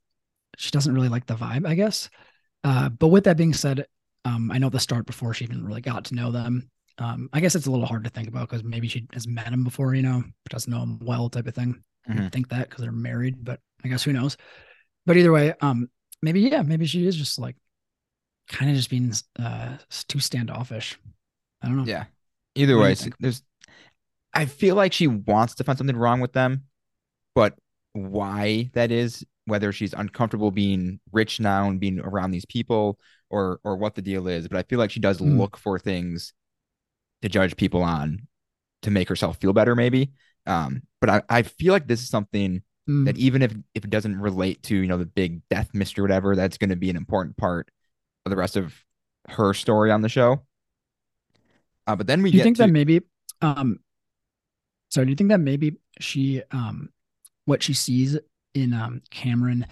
[0.57, 2.09] she doesn't really like the vibe, I guess.
[2.63, 3.87] Uh but with that being said,
[4.25, 6.69] um I know the start before she even really got to know them.
[6.99, 9.53] Um I guess it's a little hard to think about because maybe she has met
[9.53, 11.83] him before, you know, but doesn't know him well type of thing.
[12.07, 12.17] Mhm.
[12.23, 14.37] You'd think that because they're married, but I guess who knows.
[15.05, 15.89] But either way, um
[16.21, 17.57] maybe yeah, maybe she is just like
[18.47, 20.97] kind of just being uh too standoffish.
[21.61, 21.89] I don't know.
[21.89, 22.05] Yeah.
[22.55, 23.15] Either What way, you s- think?
[23.19, 23.43] there's.
[24.33, 26.65] I feel like she wants to find something wrong with them,
[27.35, 27.55] but
[27.93, 33.59] why that is, whether she's uncomfortable being rich now and being around these people, or
[33.63, 35.37] or what the deal is, but I feel like she does Mm.
[35.37, 36.33] look for things
[37.21, 38.27] to judge people on
[38.83, 40.11] to make herself feel better, maybe.
[40.45, 43.89] Um, but I, I feel like this is something Mm, that even if if it
[43.89, 46.89] doesn't relate to you know the big death mystery or whatever, that's going to be
[46.89, 47.69] an important part
[48.25, 48.73] of the rest of
[49.29, 50.45] her story on the show.
[51.87, 53.01] Uh, but then we do you think to that maybe
[53.41, 53.79] um
[54.89, 56.89] so do you think that maybe she um
[57.45, 58.17] what she sees
[58.55, 59.65] in um Cameron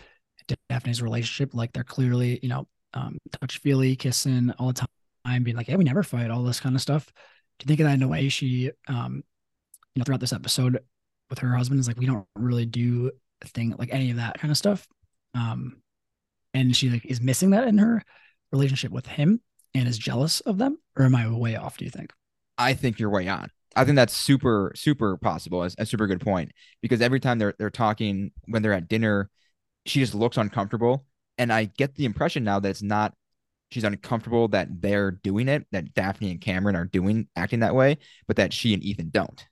[0.69, 4.87] Daphne's relationship, like they're clearly, you know, um touch feely, kissing all the
[5.25, 7.11] time, being like, Yeah, we never fight, all this kind of stuff.
[7.59, 9.23] Do you think that in a way she um
[9.95, 10.79] you know throughout this episode
[11.29, 14.39] with her husband is like we don't really do a thing like any of that
[14.39, 14.87] kind of stuff.
[15.33, 15.81] Um
[16.53, 18.03] and she like is missing that in her
[18.51, 19.41] relationship with him
[19.73, 21.77] and is jealous of them, or am I way off?
[21.77, 22.13] Do you think?
[22.57, 23.49] I think you're way on.
[23.75, 25.63] I think that's super, super possible.
[25.63, 29.29] As a super good point because every time they're they're talking when they're at dinner,
[29.85, 31.05] she just looks uncomfortable,
[31.37, 33.15] and I get the impression now that it's not
[33.71, 37.97] she's uncomfortable that they're doing it, that Daphne and Cameron are doing acting that way,
[38.27, 39.45] but that she and Ethan don't.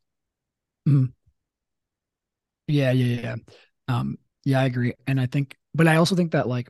[0.88, 1.14] Mhm.
[2.68, 3.36] Yeah, yeah, yeah.
[3.88, 4.94] Um, yeah, I agree.
[5.08, 6.70] And I think, but I also think that like,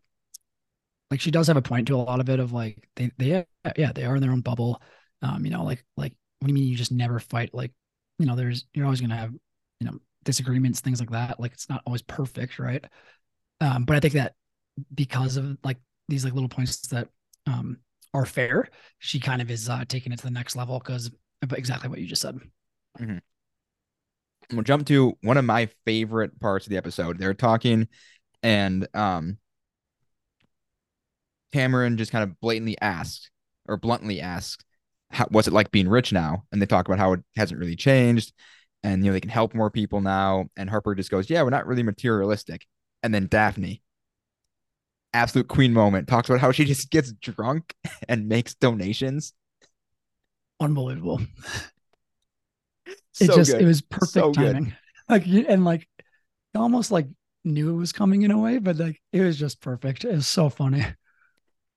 [1.09, 3.45] like she does have a point to a lot of it of like they, they,
[3.77, 4.81] yeah, they are in their own bubble.
[5.21, 7.53] Um, you know, like, like, what do you mean you just never fight?
[7.53, 7.71] Like,
[8.17, 9.31] you know, there's, you're always going to have,
[9.79, 11.39] you know, disagreements, things like that.
[11.39, 12.83] Like, it's not always perfect, right?
[13.61, 14.33] Um, but I think that
[14.93, 15.77] because of like
[16.07, 17.09] these like little points that
[17.45, 17.77] um
[18.13, 18.67] are fair,
[18.99, 21.11] she kind of is uh taking it to the next level because
[21.55, 22.39] exactly what you just said.
[24.51, 27.17] We'll jump to one of my favorite parts of the episode.
[27.17, 27.87] They're talking,
[28.43, 29.37] and um,
[31.53, 33.29] Cameron just kind of blatantly asked
[33.67, 34.65] or bluntly asked,
[35.11, 37.75] how, "What's it like being rich now?" And they talk about how it hasn't really
[37.75, 38.33] changed,
[38.83, 40.47] and you know they can help more people now.
[40.57, 42.65] And Harper just goes, "Yeah, we're not really materialistic."
[43.03, 43.81] And then Daphne,
[45.13, 47.75] absolute queen moment, talks about how she just gets drunk
[48.09, 49.33] and makes donations.
[50.61, 51.19] Unbelievable.
[53.19, 53.59] It So just good.
[53.59, 54.59] it was perfect So good.
[54.59, 54.75] timing.
[55.09, 55.87] Like and like
[56.55, 57.07] almost like
[57.43, 60.05] knew it was coming in a way, but like it was just perfect.
[60.05, 60.85] It was so funny.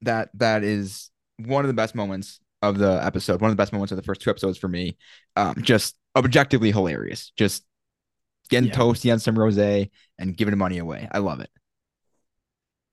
[0.03, 3.41] that that is one of the best moments of the episode.
[3.41, 4.97] One of the best moments of the first two episodes for me.
[5.37, 7.33] Um, just objectively hilarious.
[7.37, 7.65] Just
[8.51, 8.77] getting Yeah.
[8.77, 11.09] toasty on some rosé and giving money away.
[11.11, 11.51] I love it.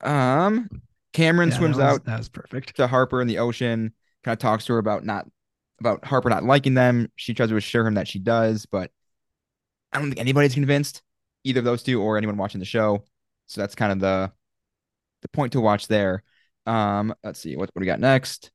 [0.01, 0.69] Um,
[1.13, 2.75] Cameron Yeah, swims that was, out That was perfect.
[2.77, 3.93] to Harper in the ocean.
[4.23, 5.27] Kind of talks to her about not
[5.79, 7.11] about Harper not liking them.
[7.15, 8.91] She tries to assure him that she does, but
[9.91, 11.01] I don't think anybody's convinced
[11.43, 13.03] either of those two or anyone watching the show.
[13.47, 14.31] So that's kind of the
[15.21, 16.23] the point to watch there.
[16.65, 18.51] Um, let's see what what we got next.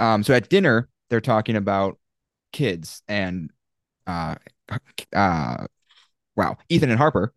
[0.00, 1.98] Um, so at dinner they're talking about
[2.52, 3.50] kids and
[4.06, 4.34] uh
[5.14, 5.66] uh
[6.36, 7.32] wow, Ethan and Harper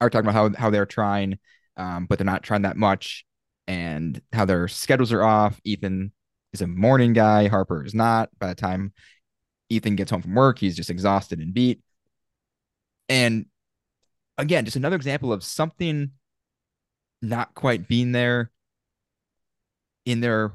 [0.00, 1.38] are talking about how how they're trying,
[1.76, 3.24] um, but they're not trying that much,
[3.66, 5.60] and how their schedules are off.
[5.64, 6.12] Ethan
[6.52, 8.30] is a morning guy, Harper is not.
[8.38, 8.92] By the time
[9.68, 11.80] Ethan gets home from work, he's just exhausted and beat.
[13.08, 13.46] And
[14.38, 16.12] again, just another example of something
[17.22, 18.50] not quite being there
[20.06, 20.52] in their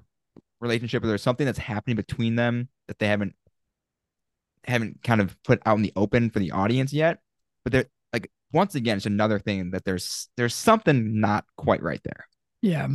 [0.66, 3.36] relationship, or there's something that's happening between them that they haven't
[4.68, 7.20] haven't kind of put out in the open for the audience yet.
[7.64, 12.02] But they're like once again, it's another thing that there's there's something not quite right
[12.04, 12.28] there.
[12.62, 12.88] Yeah.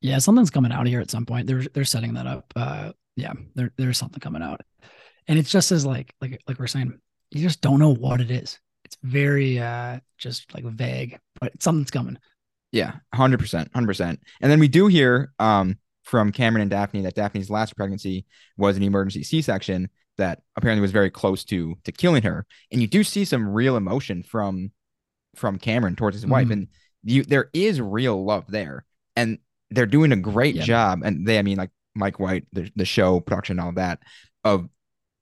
[0.00, 1.46] Yeah, something's coming out of here at some point.
[1.46, 2.52] They're they're setting that up.
[2.54, 4.60] Uh yeah, there there's something coming out.
[5.26, 6.98] And it's just as like like like we're saying,
[7.30, 8.58] you just don't know what it is.
[8.84, 12.18] It's very uh just like vague, but something's coming.
[12.70, 14.20] Yeah, hundred percent, hundred percent.
[14.40, 18.24] And then we do hear um from Cameron and Daphne that Daphne's last pregnancy
[18.56, 22.46] was an emergency C-section that apparently was very close to to killing her.
[22.72, 24.72] And you do see some real emotion from
[25.36, 26.52] from Cameron towards his wife, Mhm.
[26.52, 26.68] and
[27.04, 29.38] you there is real love there, and
[29.70, 30.64] they're doing a great Yeah.
[30.64, 31.02] job.
[31.04, 34.00] And they, I mean, like Mike White, the the show production, all that
[34.44, 34.68] of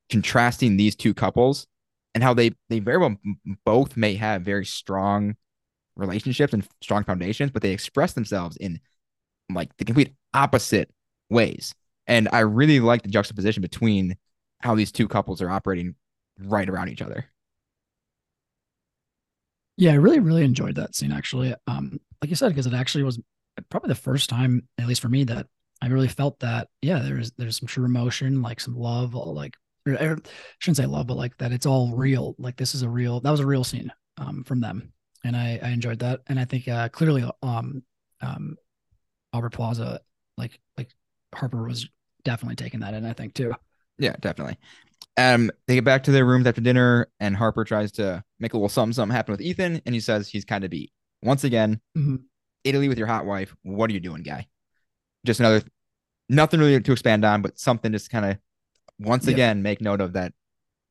[0.08, 1.66] contrasting these two couples
[2.14, 3.16] and how they they very well
[3.64, 5.34] both may have very strong
[5.96, 8.78] relationships and strong foundations, but they express themselves in
[9.52, 10.90] like the complete opposite
[11.30, 11.74] ways.
[12.06, 14.16] And I really like the juxtaposition between
[14.60, 15.94] how these two couples are operating
[16.38, 17.26] right around each other.
[19.76, 21.54] Yeah, I really, really enjoyed that scene actually.
[21.66, 23.20] Um, like you said, because it actually was
[23.68, 25.46] probably the first time, at least for me, that
[25.82, 29.54] I really felt that, yeah, there's there's some true emotion, like some love, like
[29.86, 30.16] I
[30.58, 32.34] shouldn't say love, but like that it's all real.
[32.38, 34.92] Like this is a real that was a real scene um from them.
[35.24, 36.20] And I, I enjoyed that.
[36.28, 37.82] And I think uh clearly um
[38.20, 38.56] um
[39.32, 40.00] Aubrey Plaza,
[40.36, 40.90] like like
[41.34, 41.88] Harper was
[42.24, 43.52] definitely taking that in, I think too.
[43.98, 44.58] Yeah, definitely.
[45.16, 48.56] Um, they get back to their rooms after dinner, and Harper tries to make a
[48.56, 50.92] little something something happen with Ethan, and he says he's kind of beat.
[51.22, 52.24] Once again, Mhm.
[52.64, 53.54] Italy with your hot wife.
[53.62, 54.48] What are you doing, guy?
[55.24, 55.62] Just another
[56.28, 58.38] nothing really to expand on, but something just kind of
[58.98, 59.34] once Yep.
[59.34, 60.34] again make note of that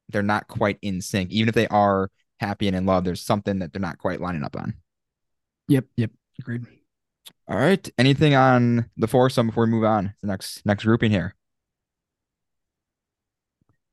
[0.09, 1.31] they're not quite in sync.
[1.31, 4.43] Even if they are happy and in love, there's something that they're not quite lining
[4.43, 4.75] up on.
[5.67, 6.65] Yep, yep, agreed.
[7.47, 7.87] All right.
[7.97, 11.35] Anything on the foursome before we move on to the next next grouping here?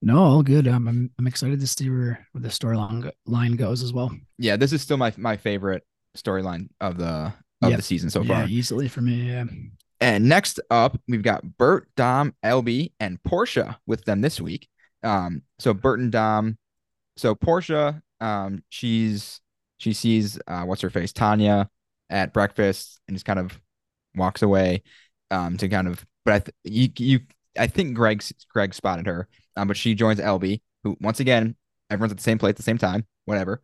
[0.05, 0.67] No, all good.
[0.67, 4.11] Um, I'm I'm excited to see where, where the storyline line goes as well.
[4.39, 5.85] Yeah, this is still my my favorite
[6.17, 7.77] storyline of the of Yep.
[7.77, 8.41] the season so far.
[8.43, 9.29] yeah, easily for me.
[9.29, 9.45] Yeah.
[10.01, 14.69] And next up, we've got Bert, Dom, Albie, and Portia with them this week.
[15.05, 16.59] Um, so Bert and Dom.
[17.17, 19.41] So Portia, um, she's
[19.79, 21.71] she sees uh, what's her face, Tanya,
[22.13, 23.59] at breakfast, and just kind of
[24.15, 24.83] walks away.
[25.31, 27.21] Um, to kind of, but I th- you you
[27.59, 28.23] I think Greg
[28.53, 29.29] Greg spotted her.
[29.57, 31.57] Um, but she joins Albie, who once again
[31.91, 33.63] everyone's at the same place at the same time, whatever.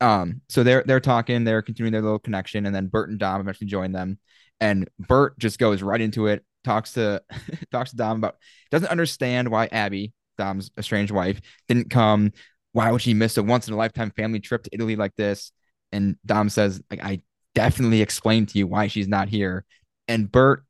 [0.00, 3.40] Um, so they're they're talking, they're continuing their little connection, and then Bert and Dom
[3.40, 4.18] eventually join them.
[4.60, 7.22] And Bert just goes right into it, talks to
[7.70, 8.36] talks to Dom about
[8.70, 12.32] doesn't understand why Abby, Dom's estranged wife, didn't come
[12.74, 15.52] why would she miss a once in a lifetime family trip to Italy like this?
[15.92, 17.22] And Dom says, like, I
[17.54, 19.64] definitely explain to you why she's not here.
[20.08, 20.64] And Bert,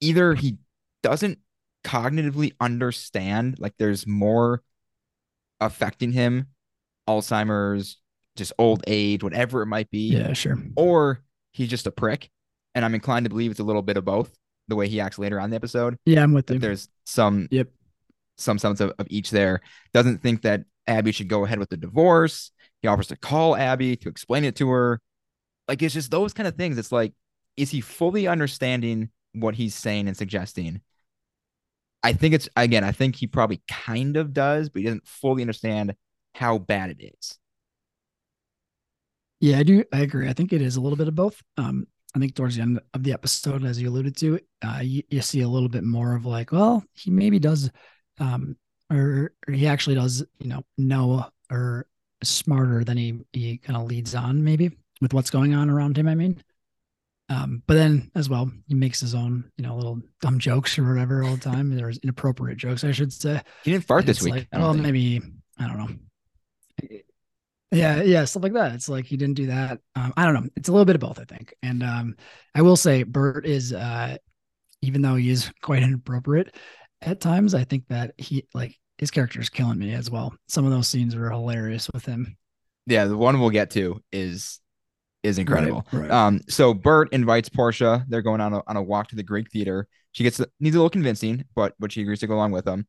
[0.00, 0.58] either he
[1.02, 1.38] doesn't
[1.84, 4.62] cognitively understand, like there's more
[5.60, 6.48] affecting him,
[7.08, 7.98] Alzheimer's,
[8.36, 10.08] just old age, whatever it might be.
[10.08, 10.58] Yeah, sure.
[10.76, 12.30] Or he's just a prick.
[12.74, 14.32] And I'm inclined to believe it's a little bit of both,
[14.68, 15.98] the way he acts later on the episode.
[16.06, 16.58] Yeah, I'm with you.
[16.58, 17.68] There's some Yep.
[18.38, 19.60] some sense of, of each there.
[19.92, 22.50] Doesn't think that Abby should go ahead with the divorce.
[22.80, 25.00] He offers to call Abby to explain it to her.
[25.72, 26.76] Like it's just those kind of things.
[26.76, 27.14] It's like,
[27.56, 30.82] is he fully understanding what he's saying and suggesting?
[32.02, 35.42] I think it's again, I think he probably kind of does, but he doesn't fully
[35.42, 35.94] understand
[36.34, 37.38] how bad it is.
[39.40, 39.82] Yeah, I do.
[39.94, 40.28] I agree.
[40.28, 41.42] I think it is a little bit of both.
[41.56, 45.02] Um, I think towards the end of the episode, as you alluded to, uh, you,
[45.08, 47.70] you see a little bit more of like, well, he maybe does,
[48.20, 48.56] um,
[48.90, 51.86] or, or he actually does, you know, know or
[52.22, 54.70] smarter than he he kind of leads on, maybe
[55.02, 56.08] with what's going on around him.
[56.08, 56.42] I mean,
[57.28, 60.88] um, but then as well, he makes his own, you know, little dumb jokes or
[60.88, 61.74] whatever all the time.
[61.76, 63.42] There's inappropriate jokes, I should say.
[63.64, 64.32] He didn't fart And this week.
[64.34, 64.82] like, well, think.
[64.84, 65.20] maybe
[65.58, 65.88] I don't know.
[67.70, 68.74] Yeah, yeah, stuff like that.
[68.74, 69.78] It's like he didn't do that.
[69.94, 70.48] Um, I don't know.
[70.56, 71.54] It's a little bit of both, I think.
[71.62, 72.16] And um,
[72.54, 74.18] I will say, Bert is, uh,
[74.82, 76.54] even though he is quite inappropriate
[77.00, 80.34] at times, I think that he like his character is killing me as well.
[80.48, 82.36] Some of those scenes were hilarious with him.
[82.86, 84.60] yeah, the one we'll get to is
[85.22, 85.86] is incredible.
[85.92, 86.10] Right, right.
[86.10, 88.04] Um, so Bert invites Portia.
[88.08, 89.86] They're going on a on a walk to the Greek theater.
[90.12, 92.86] She gets needs a little convincing, but but she agrees to go along with them.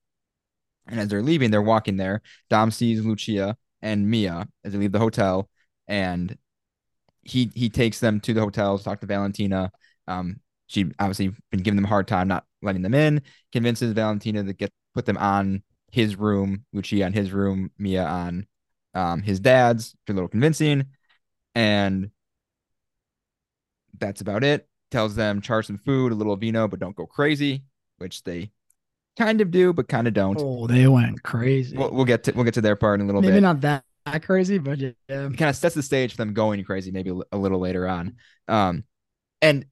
[0.88, 2.22] And as they're leaving, they're walking there.
[2.50, 5.50] Dom sees Lucia and Mia as they leave the hotel,
[5.88, 6.38] and
[7.22, 9.72] he he takes them to the hotel to talk to Valentina.
[10.08, 13.22] Um, she obviously been giving them a hard time, not letting them in.
[13.52, 18.48] Convinces Valentina to get put them on his room, Lucia on his room, Mia on
[18.94, 19.96] um his dad's.
[20.10, 20.88] A little convincing,
[21.56, 22.10] and
[24.04, 24.68] that's about it.
[24.92, 27.64] Tells them charge some food, a little vino, but don't go crazy,
[27.98, 28.52] which they
[29.18, 30.38] kind of do, but kind of don't.
[30.40, 31.78] Oh, they went crazy.
[31.78, 33.36] We'll, we'll get to we'll get to their part in a little Maybe bit.
[33.36, 34.92] Maybe not that, that crazy, but yeah.
[35.08, 38.18] It kind of sets the stage for them going crazy, maybe a, little later on.
[38.48, 38.84] Um,
[39.42, 39.66] and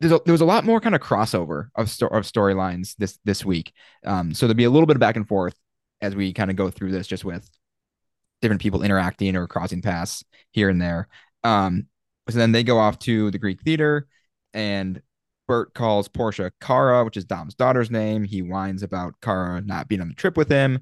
[0.00, 3.18] there's a, there was a lot more kind of crossover of sto- of storylines this
[3.24, 3.72] this week.
[4.04, 5.54] Um, so there'll be a little bit of back and forth
[6.00, 7.48] as we kind of go through this, just with
[8.42, 11.08] different people interacting or crossing paths here and there.
[11.44, 11.86] Um,
[12.28, 14.06] so then they go off to the Greek theater,
[14.54, 15.00] and
[15.48, 18.24] Bert calls Portia Kara, which is Dom's daughter's name.
[18.24, 20.80] He whines about Kara not being on the trip with him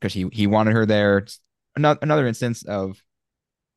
[0.00, 1.18] because he he wanted her there.
[1.18, 1.40] It's
[1.76, 3.02] another another instance of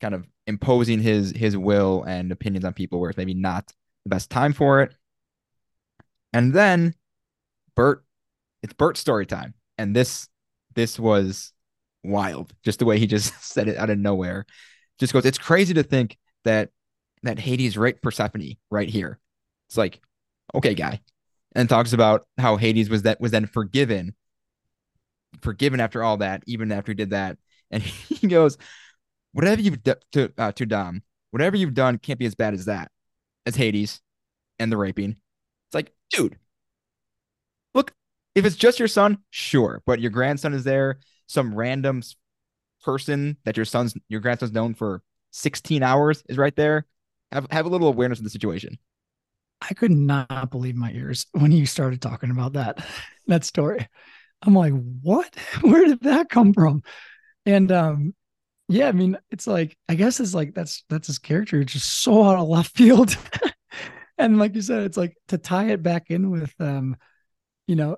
[0.02, 3.72] kind of imposing his his will and opinions on people where it's maybe not
[4.04, 4.96] the best time for it.
[6.34, 6.94] And then
[7.76, 8.04] Bert,
[8.64, 10.28] it's Bert's story time, and this
[10.76, 11.54] this was
[12.04, 12.54] wild.
[12.64, 14.46] Just the way he just said it out of nowhere,
[15.00, 15.26] just goes.
[15.26, 16.70] It's crazy to think that
[17.24, 19.20] that Hades raped Persephone right here.
[19.70, 20.02] It's like,
[20.56, 21.02] okay, guy,
[21.54, 24.16] and talks about how Hades was that was then forgiven,
[25.42, 27.38] forgiven after all that, even after he did that,
[27.72, 28.58] and he goes,
[29.34, 32.66] whatever you've done to uh, to Dom, whatever you've done can't be as bad as
[32.66, 32.92] that,
[33.46, 34.02] as Hades,
[34.60, 35.12] and the raping.
[35.12, 36.38] It's like, dude,
[37.74, 37.94] look,
[38.36, 42.02] if it's just your son, sure, but your grandson is there, some random
[42.84, 45.02] person that your son's your grandson's known for
[45.32, 46.86] 16 hours is right there.
[47.32, 48.78] Have have a little awareness of the situation.
[49.62, 52.86] I could not believe my ears when you started talking about that
[53.28, 53.88] that story.
[54.44, 55.34] I'm like, what?
[55.62, 56.84] Where did that come from?
[57.46, 58.14] And um,
[58.70, 62.04] yeah, I mean, it's like I guess it's like that's that's his character, it's just
[62.04, 63.16] so out of left field.
[64.18, 66.96] and like you said, it's like to tie it back in with um,
[67.68, 67.98] you know,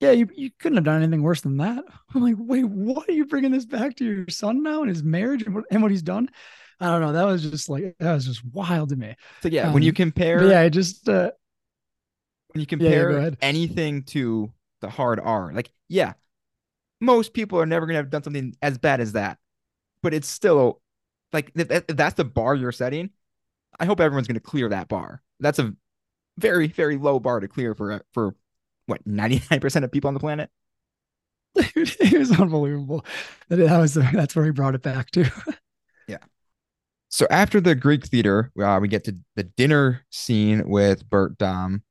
[0.00, 1.84] yeah, you, you couldn't have done anything worse than that.
[2.14, 5.02] I'm like, wait, what are you bringing this back to your son now and his
[5.02, 6.28] marriage and what, and what he's done?
[6.80, 7.12] I don't know.
[7.12, 9.16] That was just like that was just wild to me.
[9.42, 11.30] So yeah, when you Um, compare yeah, I just uh,
[12.52, 13.38] when you yeah, compare ahead.
[13.40, 16.14] anything to the hard R, like yeah,
[17.00, 19.38] most people are never gonna have done something as bad as that,
[20.02, 20.82] but it's still
[21.32, 23.10] like if, that's the bar you're setting.
[23.80, 25.22] I hope everyone's gonna clear that bar.
[25.40, 25.74] That's a
[26.38, 28.36] very very low bar to clear for for
[28.86, 30.50] what 99% of people on the planet.
[31.56, 33.04] it was unbelievable.
[33.48, 35.30] That that was that's where he brought it back to.
[37.14, 41.84] So after the Greek theater, uh, we get to the dinner scene with Bert, Dom,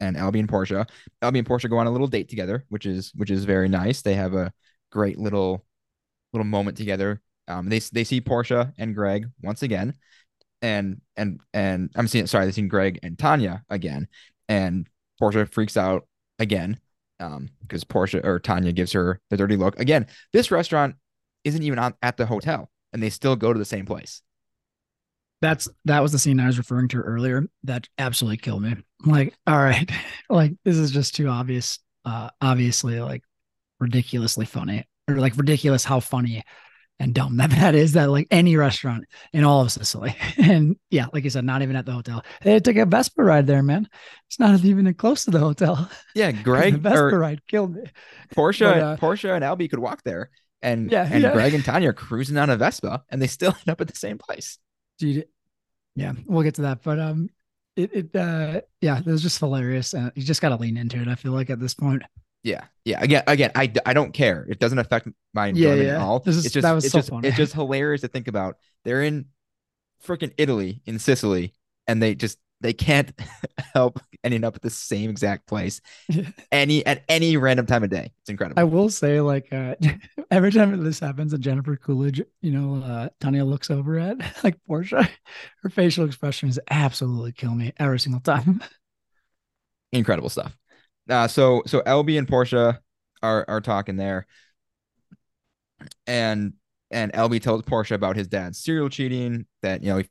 [0.00, 0.88] and Albie and Portia.
[1.22, 4.02] Albie and Portia go on a little date together, which is which is very nice.
[4.02, 4.52] They have a
[4.90, 5.64] great little
[6.32, 7.20] little moment together.
[7.46, 9.94] Um, they they see Portia and Greg once again,
[10.60, 14.08] and and and I'm seeing sorry, they seen Greg and Tanya again,
[14.48, 14.88] and
[15.20, 16.08] Portia freaks out
[16.40, 16.80] again,
[17.20, 19.78] um because Portia or Tanya gives her the dirty look.
[19.78, 20.96] Again, this restaurant
[21.44, 24.22] isn't even on, at the hotel, and they still go to the same place.
[25.40, 27.46] That's that was the scene I was referring to earlier.
[27.64, 28.76] That absolutely killed me.
[29.04, 29.90] I'm like, all right,
[30.30, 31.78] like this is just too obvious.
[32.04, 33.22] Uh, obviously, like
[33.78, 36.42] ridiculously funny, or like ridiculous how funny
[37.00, 37.92] and dumb that that is.
[37.92, 41.74] That like any restaurant in all of Sicily, and yeah, like you said, not even
[41.74, 42.24] at the hotel.
[42.42, 43.88] They took a Vespa ride there, man.
[44.28, 45.90] It's not even close to the hotel.
[46.14, 47.82] Yeah, the Greg Vespa or ride killed me.
[48.34, 50.30] Portia, But, uh, Portia and Albie could walk there,
[50.62, 51.32] and Yeah, and yeah.
[51.32, 53.96] Greg and Tanya are cruising on a Vespa, and they still end up at the
[53.96, 54.58] same place.
[55.00, 55.26] Dude,
[55.96, 57.30] yeah, we'll get to that, but um,
[57.74, 61.00] it it uh, yeah, it was just hilarious, and you just got to lean into
[61.00, 61.08] it.
[61.08, 62.02] I feel like at this point.
[62.42, 63.02] Yeah, yeah.
[63.02, 64.46] Again, again, I, I don't care.
[64.48, 65.94] It doesn't affect my Yeah, enjoyment yeah.
[65.96, 66.20] at all.
[66.20, 67.28] This is- it's just that was it's so just funny.
[67.28, 68.56] it's just hilarious to think about.
[68.84, 69.26] They're in
[70.06, 71.52] freaking Italy, in Sicily,
[71.86, 73.12] and they just they can't
[73.74, 75.80] help ending up at the same exact place
[76.52, 78.12] any at any random time of day.
[78.20, 78.60] It's incredible.
[78.60, 79.74] I will say, like, uh,
[80.30, 84.56] every time this happens, and Jennifer Coolidge, you know, uh, Tanya looks over at like
[84.66, 85.08] Portia,
[85.62, 88.62] her facial expressions absolutely kill me every single time.
[89.92, 90.56] incredible stuff.
[91.08, 92.80] Uh, so so Albie and Portia
[93.22, 94.26] are are talking there,
[96.06, 96.54] and
[96.90, 100.06] and Albie tells Portia about his dad's serial cheating that you know he,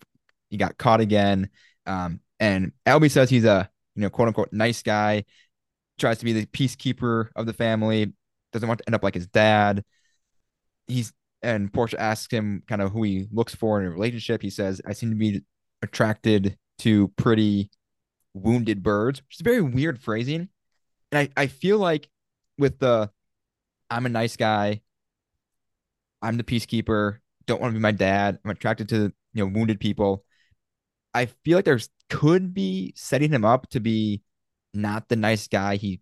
[0.50, 1.50] he got caught again.
[1.86, 5.26] Um, and Albie says he's a you know quote unquote nice guy,
[5.98, 8.14] tries to be the peacekeeper of the family,
[8.54, 9.84] doesn't want to end up like his dad.
[10.88, 14.42] He's and Portia asks him kind of who he looks for in a relationship.
[14.42, 15.42] He says, "I seem to be
[15.82, 17.70] attracted to pretty
[18.34, 20.50] wounded birds," which is a very weird phrasing.
[21.12, 22.10] And I, I feel like
[22.58, 23.12] with the
[23.90, 24.82] I'm a nice guy,
[26.22, 29.80] I'm the peacekeeper, don't want to be my dad, I'm attracted to you know wounded
[29.80, 30.26] people.
[31.14, 34.22] I feel like there's could be setting him up to be
[34.74, 36.02] not the nice guy he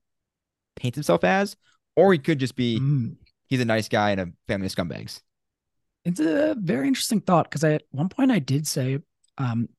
[0.75, 1.55] paints himself as,
[1.95, 3.17] or he could just be Mm.
[3.47, 5.21] he's a nice guy and a family of scumbags.
[6.05, 8.99] It's a very interesting thought because I at one point I did say
[9.37, 9.69] um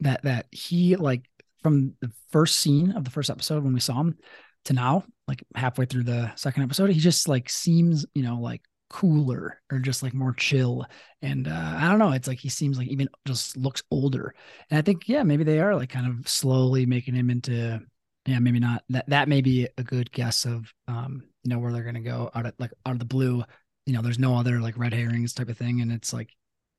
[0.00, 1.22] that that he like
[1.62, 4.18] from the first scene of the first episode when we saw him
[4.66, 8.62] to now, like halfway through the second episode, he just like seems, you know, like
[8.88, 10.86] cooler or just like more chill.
[11.22, 14.34] And uh I don't know, it's like he seems like even just looks older.
[14.70, 17.80] And I think, yeah, maybe they are like kind of slowly making him into
[18.26, 21.72] yeah, maybe not that that may be a good guess of um, you know, where
[21.72, 23.44] they're gonna go out of like out of the blue
[23.86, 25.80] you know, there's no other like red herrings type of thing.
[25.80, 26.30] And it's like,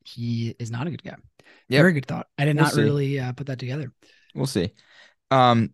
[0.04, 1.15] he is not a good guy.
[1.70, 1.82] Yep.
[1.82, 2.28] Very good thought.
[2.38, 2.82] I did We'll not see.
[2.82, 3.93] really uh, put that together.
[4.36, 4.74] We'll see.
[5.32, 5.74] Um,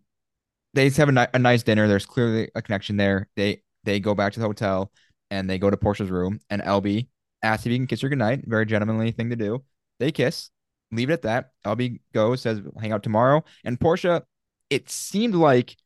[0.74, 1.86] they have a, ni- a nice dinner.
[1.88, 3.28] There's clearly a connection there.
[3.36, 4.90] They they go back to the hotel
[5.34, 6.40] and they go to Portia's room.
[6.48, 7.08] And Albie
[7.42, 8.44] asks if he can kiss her goodnight.
[8.46, 9.64] Very gentlemanly thing to do.
[9.98, 10.50] They kiss.
[10.92, 11.50] Leave it at that.
[11.66, 13.42] Albie goes, says, "We'll hang out tomorrow.
[13.64, 14.24] And Portia,
[14.70, 15.76] it seemed like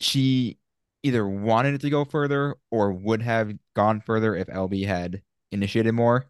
[0.00, 0.58] she
[1.02, 5.22] either wanted it to go further or would have gone further if Albie had
[5.52, 6.26] initiated more.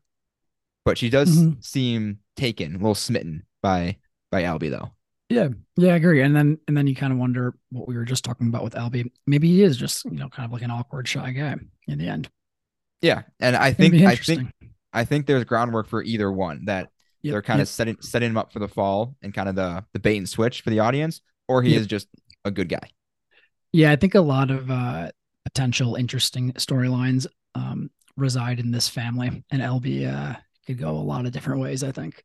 [0.84, 1.64] But she does Mhm.
[1.64, 3.98] seem taken, a little smitten by
[4.30, 4.92] by Albie though.
[5.28, 5.48] Yeah.
[5.76, 6.22] Yeah, I agree.
[6.22, 8.74] And then and then you kind of wonder what we were just talking about with
[8.74, 9.10] Albie.
[9.26, 11.56] Maybe he is just, you know, kind of like an awkward shy guy
[11.88, 12.28] in the end.
[13.02, 14.50] Yeah, and I think I think
[14.92, 16.90] I think there's groundwork for either one that
[17.22, 17.64] Yep, they're kind yep.
[17.64, 20.28] of setting setting him up for the fall and kind of the the bait and
[20.28, 21.80] switch for the audience, or he Yep.
[21.80, 22.08] is just
[22.44, 22.90] a good guy.
[23.72, 25.10] Yeah, I think a lot of uh,
[25.44, 30.36] potential interesting storylines um, reside in this family, and Albie uh,
[30.66, 31.82] could go a lot of different ways.
[31.82, 32.24] I think.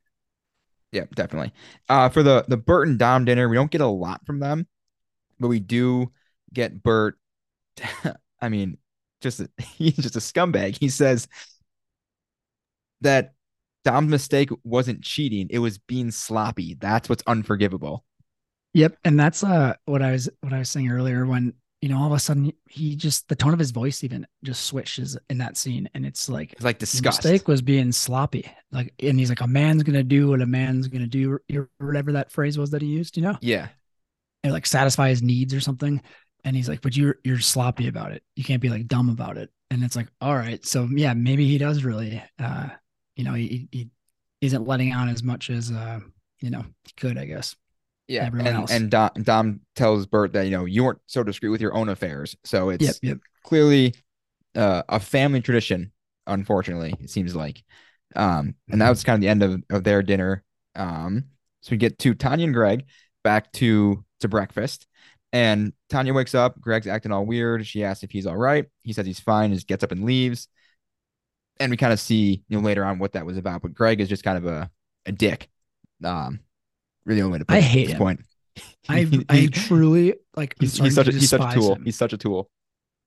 [0.91, 1.53] Yeah, definitely.
[1.87, 4.67] Uh, for the the Bert and Dom dinner, we don't get a lot from them,
[5.39, 6.11] but we do
[6.53, 7.17] get Bert.
[8.41, 8.77] I mean,
[9.21, 10.77] just a, he's just a scumbag.
[10.79, 11.27] He says
[13.01, 13.33] that
[13.83, 16.75] Dom's mistake wasn't cheating; it was being sloppy.
[16.75, 18.05] That's what's unforgivable.
[18.73, 21.97] Yep, and that's uh what I was what I was saying earlier when you know
[21.97, 25.39] all of a sudden he just the tone of his voice even just switches in
[25.39, 27.23] that scene, and it's like It's like the disgust.
[27.23, 28.45] mistake was being sloppy.
[28.71, 32.13] Like, and he's like, a man's gonna do what a man's gonna do, or whatever
[32.13, 33.17] that phrase was that he used.
[33.17, 33.69] You know, Yeah,
[34.43, 36.01] and like satisfy his needs or something.
[36.43, 38.23] And he's like, but you're you're sloppy about it.
[38.35, 39.51] You can't be like dumb about it.
[39.69, 42.69] And it's like, all right, so yeah, maybe he does really, uh,
[43.15, 43.89] you know, he, he
[44.41, 45.99] isn't letting on as much as uh,
[46.41, 47.55] you know, he could, I guess.
[48.11, 48.71] Yeah, everyone and else.
[48.71, 51.89] and Dom, Dom tells Bert that you know you weren't so discreet with your own
[51.89, 53.17] affairs, so it's Yep, yep.
[53.43, 53.93] clearly
[54.55, 55.91] uh, a family tradition.
[56.27, 57.63] Unfortunately, it seems like,
[58.15, 60.43] um, and that was kind of the end of, of their dinner.
[60.75, 61.25] Um,
[61.61, 62.85] so we get to Tanya and Greg
[63.23, 64.87] back to to breakfast,
[65.31, 66.59] and Tanya wakes up.
[66.59, 67.65] Greg's acting all weird.
[67.65, 68.65] She asks if he's all right.
[68.83, 69.53] He says he's fine.
[69.53, 70.47] Just gets up and leaves.
[71.59, 73.61] And we kind of see you know later on what that was about.
[73.61, 74.69] But Greg is just kind of a
[75.05, 75.49] a dick.
[76.03, 76.39] Um,
[77.05, 77.99] really only way to put I hate this him.
[77.99, 78.21] point.
[78.89, 80.55] I I truly like.
[80.59, 81.75] He's, he's such a he's such a tool.
[81.75, 81.85] him.
[81.85, 82.49] He's such a tool.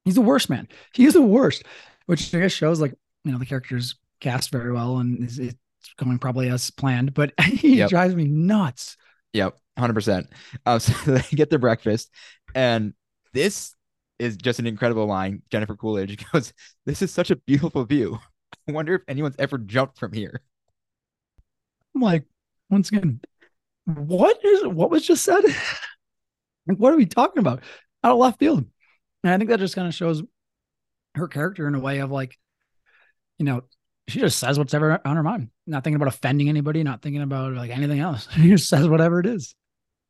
[0.04, 0.68] He's the worst, man.
[0.94, 1.64] He is the worst,
[2.06, 5.56] which I guess shows like you know the character's cast very well and is it's
[5.98, 7.14] going probably as planned.
[7.14, 7.90] But he Yep.
[7.90, 8.96] drives me nuts.
[9.32, 10.28] Yep, hundred percent.
[10.64, 12.10] Uh, so they get their breakfast,
[12.54, 12.94] and
[13.32, 13.74] this
[14.18, 15.42] is just an incredible line.
[15.50, 16.52] Jennifer Coolidge goes,
[16.86, 18.18] "This is such a beautiful view.
[18.68, 20.40] I wonder if anyone's ever jumped from here."
[21.94, 22.24] I'm like,
[22.70, 23.20] once again,
[23.84, 25.42] what is what was just said?
[26.66, 27.60] like, what are we talking about?
[28.02, 28.64] Out of left field.
[29.22, 30.22] And I think that just kind of shows
[31.14, 32.36] her character in a way of like,
[33.38, 33.62] you know,
[34.08, 35.50] she just says what's ever on her mind.
[35.66, 38.28] Not thinking about offending anybody, not thinking about like anything else.
[38.34, 39.54] She just says whatever it is.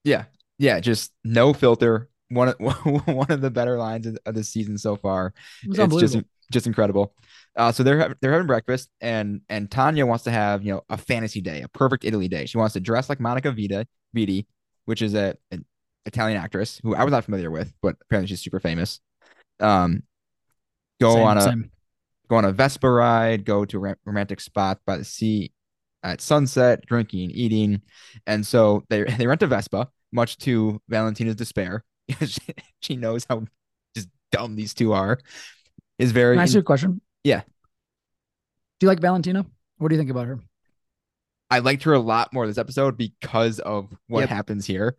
[0.03, 0.25] Yeah,
[0.59, 2.09] yeah, just no filter.
[2.29, 2.57] One of
[3.07, 5.33] one of the better lines of, the season so far.
[5.62, 6.16] It it's just
[6.53, 7.14] just incredible.
[7.57, 10.97] Uh, so they're they're having breakfast, and and Tanya wants to have you know a
[10.97, 12.47] fantasy day, a perfect Italy day.
[12.47, 14.47] She wants to dress like Monica Vita Viti,
[14.86, 15.64] which is a an
[16.07, 19.01] Italian actress who I was not familiar with, but apparently she's super famous.
[19.61, 20.03] Um,
[21.01, 21.70] go Same- on a same.
[22.28, 25.53] go on a Vespa ride, go to a rom- romantic spot by the sea
[26.03, 27.82] at sunset, drinking, eating,
[28.26, 31.84] and so they they rent a Vespa, much to Valentina's despair.
[32.80, 33.45] she knows how
[33.95, 35.18] just dumb these two are.
[35.99, 37.01] Is very Can I ask you a question?
[37.22, 37.40] Yeah.
[38.80, 39.47] Do you like Valentina?
[39.78, 40.40] What do you think about her?
[41.51, 44.28] I liked her a lot more this episode because of what Yep.
[44.28, 44.97] happens here.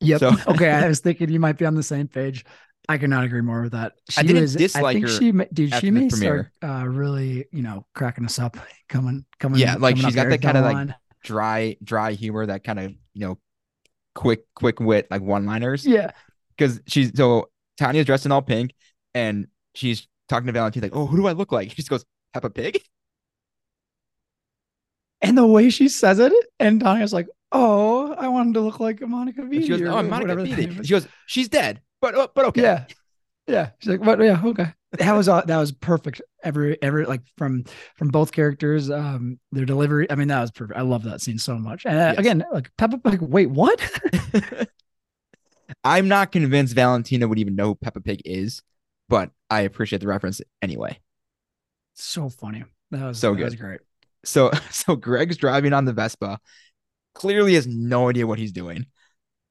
[0.00, 0.20] Yep.
[0.20, 2.44] So- okay, I was thinking you might be on the same page.
[2.88, 3.92] I could not agree more with that.
[4.08, 7.44] She I didn't was, dislike I think her she, dude, she may start uh, really,
[7.52, 8.56] you know, cracking us up,
[8.88, 9.60] coming, coming.
[9.60, 10.88] Yeah, like coming she's got that kinda, like.
[11.24, 13.38] Dry, dry humor, that kind of you know,
[14.14, 15.84] quick, quick wit, like one liners.
[15.84, 16.12] yeah,
[16.56, 18.72] Because she's so Tanya's dressed in all pink,
[19.14, 22.04] and she's talking to Valentina like, "Oh, who do I look like?" He just goes,
[22.32, 22.80] "Peppa Pig."
[25.20, 29.00] and the way she says it, and Tanya's like, "Oh, I wanted to look like
[29.00, 32.62] Monica Vitti." she goes, "Oh, Monica Vitti." She goes, "She's dead, but uh, but okay."
[32.62, 32.84] Yeah,
[33.46, 33.70] yeah.
[33.80, 35.42] She's like, "But yeah, okay." That was all.
[35.44, 36.22] That was perfect.
[36.42, 37.64] Every every like from
[37.96, 40.10] from both characters, um, their delivery.
[40.10, 40.78] I mean, that was perfect.
[40.78, 41.84] I love that scene so much.
[41.84, 42.18] And uh, Yes.
[42.18, 43.78] again, like Peppa, like, wait, what?
[45.84, 48.62] I'm not convinced Valentina would even know who Peppa Pig is,
[49.08, 50.98] but I appreciate the reference anyway.
[51.94, 52.64] so funny.
[52.90, 53.58] That was So that was good.
[53.58, 53.80] great.
[54.24, 56.40] So so Greg's driving on the Vespa,
[57.14, 58.86] clearly has no idea what he's doing.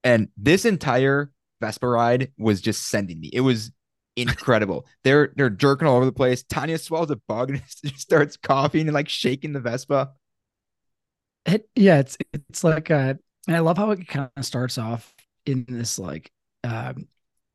[0.04, 1.32] And this entire
[1.62, 3.30] Vespa ride was just sending me.
[3.34, 3.72] It was
[4.16, 4.88] incredible.
[5.04, 6.44] they're they're jerking all over the place.
[6.44, 10.12] Tanya swallows a bug and just starts coughing and like shaking the Vespa.
[11.46, 13.14] It, yeah, it's it's like uh
[13.48, 15.14] and I love how it kind of starts off
[15.46, 16.32] in this like
[16.64, 17.08] um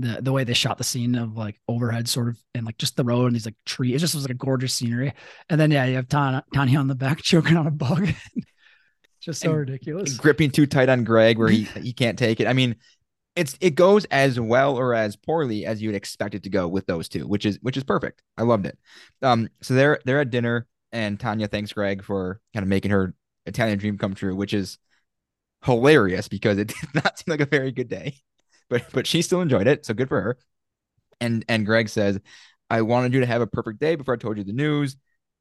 [0.03, 2.97] the the way they shot the scene of like overhead sort of and like just
[2.97, 3.95] the road and these like trees.
[3.97, 5.13] It just was like a gorgeous scenery.
[5.49, 8.09] And then yeah, you have Tanya, Tanya on the back choking on a bug.
[9.21, 10.17] just so And- ridiculous.
[10.17, 12.47] gripping too tight on Greg where he he can't take it.
[12.47, 12.77] I mean,
[13.37, 16.69] it's it goes as well or as poorly as you would expect it to go
[16.69, 18.23] with those two, which is which is perfect.
[18.37, 18.79] I loved it.
[19.23, 23.15] Um, so they're they're at dinner and Tanya thanks Greg for kind of making her
[23.47, 24.77] Italian dream come true, which is
[25.65, 28.17] hilarious because it did not seem like a very good day,
[28.73, 30.39] but but she still enjoyed it, so good for her.
[31.21, 32.19] And and Greg says,
[32.71, 34.97] "I wanted you to have a perfect day before I told you the news.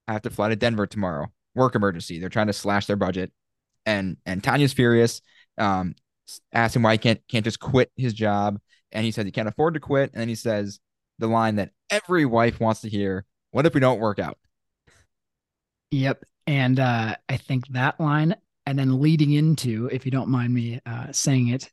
[0.08, 1.32] I have to fly to Denver tomorrow.
[1.56, 2.20] Work emergency.
[2.20, 3.32] They're trying to slash their budget."
[3.86, 5.22] And and Tanya's furious.
[5.58, 5.96] Um,
[6.54, 8.60] asks him why he can't can't just quit his job,
[8.92, 10.12] and he says he can't afford to quit.
[10.12, 10.80] And then he says
[11.20, 14.38] the line that every wife wants to hear: "What if we don't work out?"
[15.92, 16.26] Yep.
[16.48, 20.82] And uh, I think that line, and then leading into, if you don't mind me
[20.86, 21.72] uh, saying it,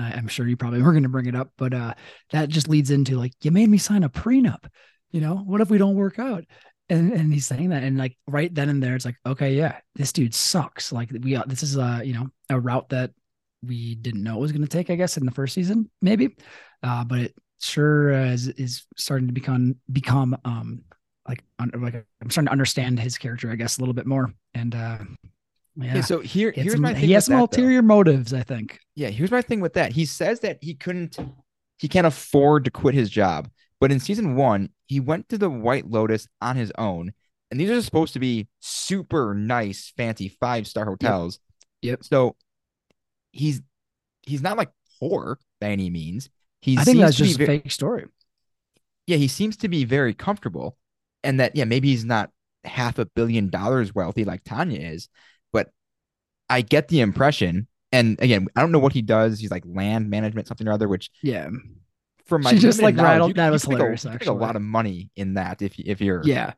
[0.00, 1.94] I'm sure you probably were going to bring it up, but uh,
[2.32, 4.66] that just leads into like, you made me sign a prenup.
[5.10, 6.44] You know, what if we don't work out?
[6.88, 9.78] And and he's saying that, and like right then and there, it's like, okay, yeah,
[9.94, 10.92] this dude sucks.
[10.92, 13.12] Like we, uh, this is a you know a route that
[13.64, 16.36] we didn't know it was going to take, I guess, in the first season, maybe,
[16.82, 20.82] uh, but it sure uh, is is starting to become become um
[21.28, 24.32] like un, like I'm starting to understand his character, I guess, a little bit more.
[24.54, 24.98] And uh
[25.76, 27.64] yeah, Okay, so here he had here's my thing he has some that, though.
[27.64, 28.80] ulterior motives, I think.
[28.94, 29.92] Yeah, here's my thing with that.
[29.92, 31.18] He says that he couldn't,
[31.78, 33.48] he can't afford to quit his job.
[33.80, 37.12] But in season one, he went to the White Lotus on his own.
[37.50, 41.38] And these are supposed to be super nice, fancy five star hotels.
[41.82, 42.04] Yep.
[42.04, 42.36] So
[43.32, 43.62] he's
[44.22, 46.28] he's not like poor by any means.
[46.60, 48.06] He I think that's just a fake story.
[49.06, 50.76] yeah, he seems to be very comfortable.
[51.24, 52.30] And that, yeah, maybe he's not
[52.64, 55.08] half a billion dollars wealthy like Tanya is,
[55.52, 55.70] but
[56.48, 57.66] I get the impression.
[57.92, 59.38] And again, I don't know what he does.
[59.40, 61.48] He's like land management, something or other, which Yeah.
[62.26, 64.36] from my She just, like, rattled- you- that you was a- hilarious, could actually.
[64.36, 66.52] a lot of money in that if if you're Yeah.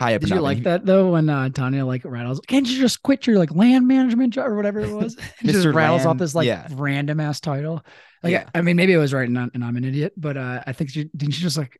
[0.00, 0.22] high up.
[0.22, 2.40] Did you like he- that though when uh, Tanya like rattles?
[2.48, 5.16] Can't you just quit your like land management job or whatever it was?
[5.40, 6.66] And just rattles off this like yeah.
[6.72, 7.84] random ass title.
[8.24, 8.48] Like Yeah.
[8.54, 10.72] I mean, maybe it was right, and, I'm- and I'm an idiot, but uh, I
[10.72, 11.78] think she didn't she just like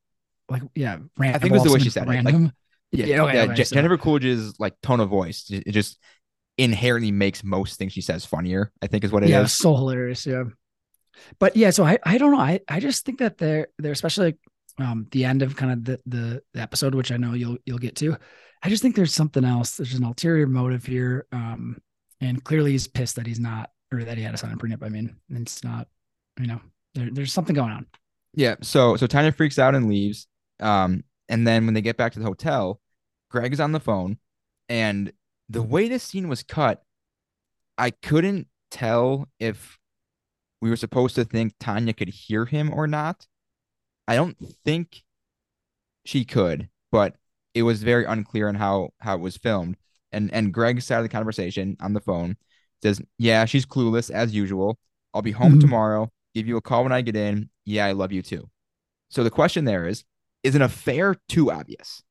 [0.48, 0.98] like yeah.
[1.18, 2.52] I think it was the way she said it, like, Random.
[2.92, 5.98] Yeah, Yeah, okay, yeah, okay, Je- so- Jennifer Coolidge's like tone of voice it just
[6.58, 8.72] inherently makes most things she says funnier.
[8.82, 9.30] I think is what it is.
[9.30, 10.26] yeah, it was so hilarious.
[10.26, 10.44] Yeah.
[11.38, 12.40] But yeah, so I, I don't know.
[12.40, 14.38] I, I just think that they're they're especially like
[14.78, 17.78] um the end of kind of the, the the episode, which I know you'll you'll
[17.78, 18.16] get to.
[18.62, 19.76] I just think there's something else.
[19.76, 21.26] There's an ulterior motive here.
[21.32, 21.78] Um
[22.20, 24.82] and clearly he's pissed that he's not or that he had a prenup.
[24.82, 25.88] I mean, it's not,
[26.40, 26.60] you know,
[26.94, 27.86] there, there's something going on.
[28.34, 28.56] Yeah.
[28.62, 30.26] So so Tanya freaks out and leaves.
[30.60, 32.80] Um, and then when they get back to the hotel,
[33.30, 34.18] Greg is on the phone,
[34.68, 35.12] and
[35.48, 36.82] the way this scene was cut,
[37.76, 39.78] I couldn't tell if
[40.60, 43.26] we were supposed to think Tanya could hear him or not.
[44.08, 45.02] I don't think
[46.04, 47.16] she could, but
[47.54, 49.76] it was very unclear on how how it was filmed.
[50.12, 52.36] And and Greg started the conversation on the phone.
[52.82, 54.78] Says, "Yeah, she's clueless as usual.
[55.12, 55.60] I'll be home Mhm.
[55.60, 56.10] tomorrow.
[56.34, 57.50] Give you a call when I get in.
[57.64, 58.50] Yeah, I love you too."
[59.10, 60.04] So the question there is,
[60.42, 62.02] is an affair too obvious?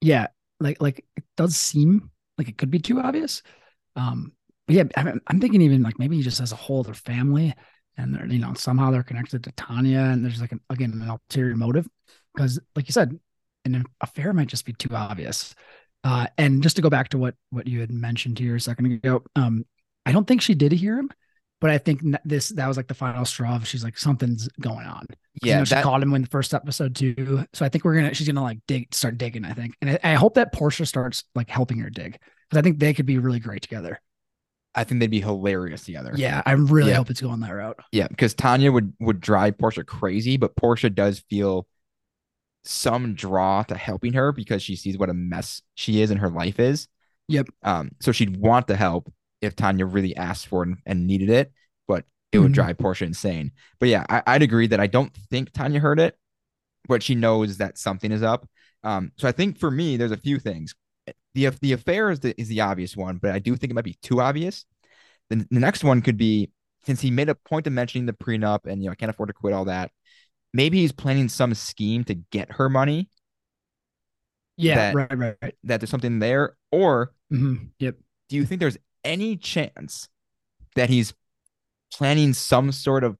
[0.00, 0.28] Yeah,
[0.60, 3.42] like like it does seem like it could be too obvious.
[3.94, 4.32] Um,
[4.66, 7.54] but yeah, I'm, I'm thinking even like maybe he just as a whole, their family,
[7.96, 11.08] and they're you know somehow they're connected to Tanya, and there's like an, again an
[11.08, 11.88] ulterior motive
[12.34, 13.18] because like you said,
[13.64, 15.54] an affair might just be too obvious.
[16.04, 18.86] Uh, and just to go back to what what you had mentioned here a second
[18.86, 19.64] ago, um,
[20.04, 21.10] I don't think she did hear him,
[21.60, 23.56] but I think this that was like the final straw.
[23.56, 25.06] Of she's like something's going on.
[25.42, 27.44] 'Cause, you Yeah, know, she that, called him in the first episode too.
[27.52, 29.44] So I think we're gonna she's gonna like dig start digging.
[29.44, 32.12] I think, and I, I hope that Portia starts like helping her dig
[32.48, 34.00] because I think they could be really great together.
[34.74, 36.12] I think they'd be hilarious together.
[36.14, 36.98] Yeah, I really Yeah.
[36.98, 37.78] hope it's going that route.
[37.92, 41.66] Yeah, because Tanya would would drive Portia crazy, but Portia does feel
[42.64, 46.28] some draw to helping her because she sees what a mess she is and her
[46.30, 46.88] life is.
[47.28, 47.48] Yep.
[47.62, 49.12] Um, so she'd want to help
[49.46, 51.52] if Tanya really asked for it and, and needed it,
[51.88, 52.54] but it would Mhm.
[52.54, 53.52] drive Portia insane.
[53.80, 56.18] But yeah, I, I'd agree that I don't think Tanya heard it,
[56.88, 58.48] but she knows that something is up.
[58.84, 60.74] Um, so I think for me, there's a few things.
[61.34, 63.84] The the affair is the is the obvious one, but I do think it might
[63.84, 64.64] be too obvious.
[65.30, 66.50] The, the next one could be
[66.84, 69.28] since he made a point of mentioning the prenup and you know I can't afford
[69.28, 69.90] to quit all that.
[70.54, 73.10] Maybe he's planning some scheme to get her money.
[74.56, 75.54] Yeah, That- right, right, right.
[75.64, 77.70] That there's something there, or Mhm.
[77.78, 77.96] Yep.
[78.28, 80.08] do you think there's any chance
[80.74, 81.14] that he's
[81.92, 83.16] planning some sort of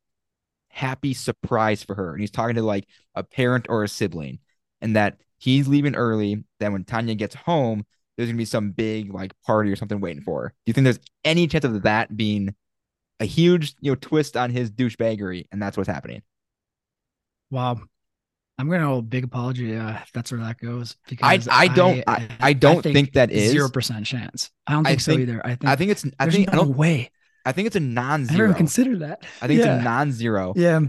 [0.68, 2.12] happy surprise for her.
[2.12, 4.40] And he's talking to like a parent or a sibling
[4.80, 7.84] and that he's leaving early then when tanya gets home
[8.16, 10.48] there's gonna be some big like party or something waiting for her.
[10.48, 12.54] Do you think there's any chance of that being
[13.20, 16.22] a huge you know twist on his douchebaggery and that's what's happening?
[17.50, 17.80] Wow.
[18.58, 20.96] I'm gonna owe a big apology uh, if that's where that goes.
[21.06, 24.50] I Because I don't I, I don't think, that is zero percent chance.
[24.66, 25.42] I don't I think so either.
[25.44, 27.10] I think I think it's I think I no don't way.
[27.44, 29.24] I think it's a non-zero even considered that.
[29.42, 29.76] I think yeah.
[29.76, 30.80] it's a non-zero yeah.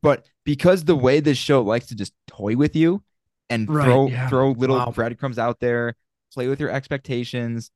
[0.00, 3.02] but because the way this show likes to just toy with you
[3.50, 4.28] and Right, throw yeah.
[4.28, 4.92] throw little Wow.
[4.94, 5.94] breadcrumbs out there,
[6.32, 7.70] play with your expectations,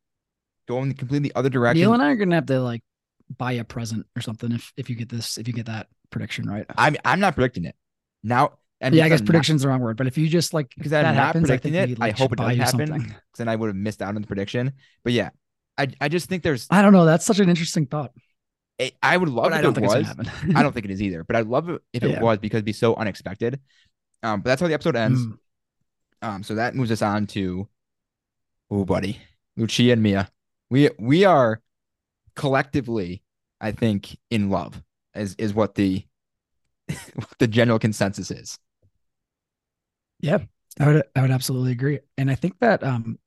[0.66, 1.82] go in the completely other direction.
[1.82, 2.82] Neil and I are gonna have to like
[3.37, 6.49] buy a present or something if if you get this if you get that prediction
[6.49, 6.64] right.
[6.76, 7.76] I'm I'm not predicting it
[8.22, 8.53] now.
[8.81, 10.93] And yeah, I guess I'm not- the wrong word, but if you just like because
[10.93, 11.99] I'm that not happens, predicting I think it.
[11.99, 14.20] we, I hope it does you happen because then I would have missed out on
[14.20, 14.72] the prediction.
[15.03, 15.31] But yeah,
[15.79, 17.07] I I just think there's I don't know.
[17.07, 18.12] That's such an interesting thought.
[18.81, 19.95] I- I would love But if I don't it think was.
[20.07, 20.57] it's gonna happen.
[20.57, 22.20] I don't think it is either, but I'd love it if it Yeah.
[22.22, 23.61] was because it'd be so unexpected.
[24.22, 25.24] Um, but that's how the episode ends.
[25.24, 25.39] Mm.
[26.22, 27.68] Um, so that moves us on to,
[28.70, 29.18] oh, buddy,
[29.57, 30.29] Lucia and Mia.
[30.68, 31.62] We we are
[32.35, 33.22] collectively,
[33.61, 34.83] I think, in love.
[35.14, 36.05] Is is what the
[37.14, 38.59] what the general consensus is.
[40.81, 42.01] I would I would absolutely agree.
[42.19, 43.19] And I think that um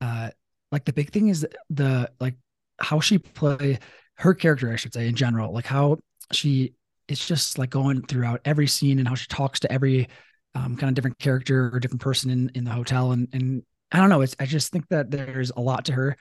[0.00, 0.30] uh
[0.72, 2.34] like the big thing is the like
[2.80, 3.78] how she play
[4.16, 5.98] her character, I should say, in general, like how
[6.32, 6.74] she
[7.08, 10.08] it's just like going throughout every scene and how she talks to every
[10.54, 13.12] um, kind of different character or different person in, in the hotel.
[13.12, 13.62] And and
[13.92, 16.16] I don't know, it's I just think that there's a lot to her.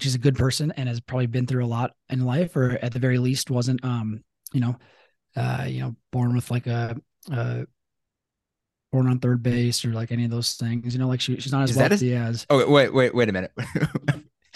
[0.00, 2.92] She's a good person and has probably been through a lot in life, or at
[2.92, 4.76] the very least wasn't um, you know,
[5.36, 6.96] uh, you know, born with like a
[7.30, 7.64] uh
[8.92, 10.92] born on third base or like any of those things.
[10.94, 13.28] You know, like she, she's not as that a- wealthy as Oh wait wait wait
[13.28, 13.52] a minute.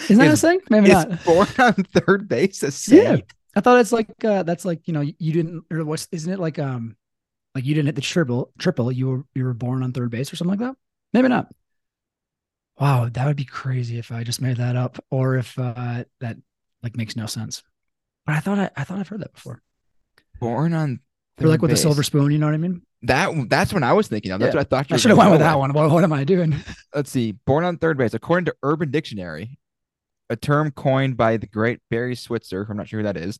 [0.08, 0.60] isn't that a is- thing?
[0.70, 1.24] Maybe not.
[1.24, 3.16] born on third base a Yeah.
[3.56, 6.40] I thought it's like uh that's like, you know, you didn't or what's isn't it
[6.40, 6.96] like um
[7.54, 10.32] like you didn't hit the triple triple, you were you were born on third base
[10.32, 10.76] or something like that?
[11.12, 11.48] Maybe not.
[12.80, 16.36] Wow, that would be crazy if I just made that up or if uh that
[16.82, 17.62] like makes no sense.
[18.26, 19.62] But I thought I, I thought I've heard that before.
[20.40, 20.98] Born on
[21.40, 21.82] Or like with base.
[21.82, 22.82] silver spoon, you know what I mean?
[23.04, 24.40] That that's what I was thinking of.
[24.40, 24.60] That's Yeah.
[24.60, 24.90] what I thought.
[24.90, 25.72] you I should have went with that one.
[25.72, 26.54] What, what am I doing?
[26.94, 27.32] Let's see.
[27.32, 29.58] Born on third base, according to Urban Dictionary,
[30.30, 33.38] a term coined by the great Barry Switzer, I'm not sure who that is,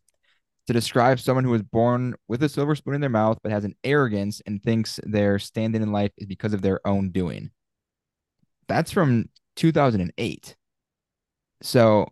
[0.66, 3.64] to describe someone who was born with a silver spoon in their mouth but has
[3.64, 7.50] an arrogance and thinks their standing in life is because of their own doing.
[8.68, 10.56] That's from 2008.
[11.62, 12.08] So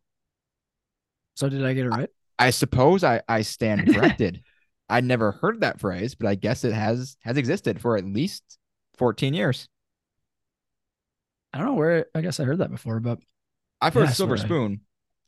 [1.35, 2.09] So did I get it right?
[2.39, 4.43] I suppose I, I stand corrected.
[4.93, 8.59] I'd never heard that phrase, but I guess it has has existed for at least
[8.99, 9.69] 14 years.
[11.53, 12.07] I don't know where.
[12.15, 13.19] I guess I heard that before, but
[13.81, 14.81] I've heard Yeah, silver swear I- spoon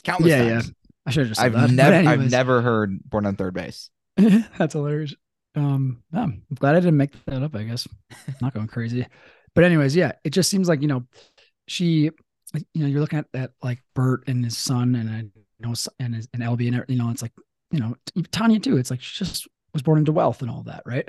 [0.04, 0.62] countless Yeah, yeah.
[1.06, 3.90] I should have just I've never I've never heard born on third base.
[4.16, 5.14] That's hilarious.
[5.56, 7.54] Um, yeah, I'm glad I didn't make that up.
[7.54, 7.86] I guess
[8.40, 9.06] not going crazy,
[9.54, 11.04] but anyways, yeah, it just seems like you know,
[11.68, 12.10] she,
[12.52, 15.74] you know, you're looking at that like Bert and his son, and I you know,
[16.00, 17.32] and his, and LB, and you know, it's like
[17.70, 17.94] you know,
[18.32, 18.76] Tanya too.
[18.78, 21.06] It's like she just was born into wealth and all that, right?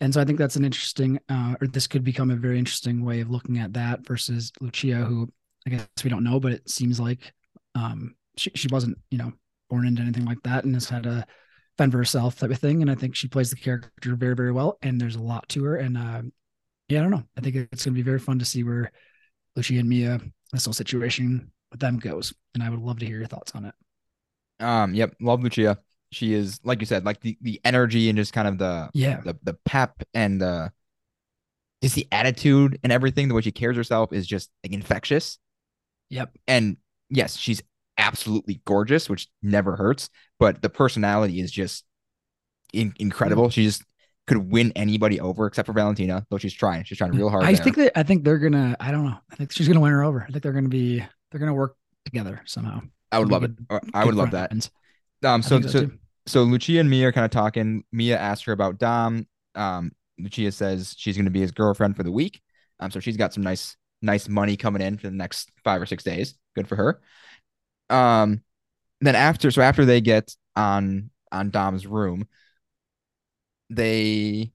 [0.00, 3.04] And so I think that's an interesting, uh, or this could become a very interesting
[3.04, 5.28] way of looking at that versus Lucia, who
[5.66, 7.32] I guess we don't know, but it seems like
[7.74, 9.32] um, she she wasn't, you know,
[9.68, 11.26] born into anything like that, and has had a
[11.78, 12.82] fend for herself type of thing.
[12.82, 14.78] And I think she plays the character very, very well.
[14.82, 15.76] And there's a lot to her.
[15.76, 16.22] And uh,
[16.88, 17.24] yeah, I don't know.
[17.36, 18.90] I think it's going to be very fun to see where
[19.56, 20.20] Lucia and Mia,
[20.52, 22.34] this whole situation with them goes.
[22.54, 23.74] And I would love to hear your thoughts on it.
[24.60, 25.78] Um, yep, love Lucia.
[26.10, 29.20] She is like you said, like the the energy and just kind of the Yeah.
[29.20, 30.72] the the pep and the
[31.82, 35.38] just the attitude and everything, the way she cares herself is just like infectious.
[36.10, 36.36] Yep.
[36.48, 36.76] And
[37.10, 37.62] yes, she's
[37.98, 41.84] absolutely gorgeous, which never hurts, but the personality is just
[42.72, 43.50] in- incredible.
[43.50, 43.82] She just
[44.26, 46.84] could win anybody over except for Valentina, though she's trying.
[46.84, 47.44] She's trying real hard.
[47.44, 47.64] I there.
[47.64, 48.76] think that I think they're gonna.
[48.80, 49.16] I don't know.
[49.30, 50.22] I think she's gonna win her over.
[50.26, 50.98] I think they're gonna be.
[51.30, 52.80] They're gonna work together somehow.
[53.12, 53.54] I would love it.
[53.56, 54.52] good- Uh, I would love that.
[55.24, 55.98] Um, so so too.
[56.26, 57.84] so Lucia and Mia are kind of talking.
[57.92, 59.26] Mia asked her about Dom.
[59.54, 62.40] Um, Lucia says she's going to be his girlfriend for the week.
[62.80, 65.86] Um, so she's got some nice nice money coming in for the next five or
[65.86, 66.34] six days.
[66.54, 67.00] Good for her.
[67.90, 68.42] Um,
[69.00, 72.28] then after so after they get on on Dom's room,
[73.70, 74.52] they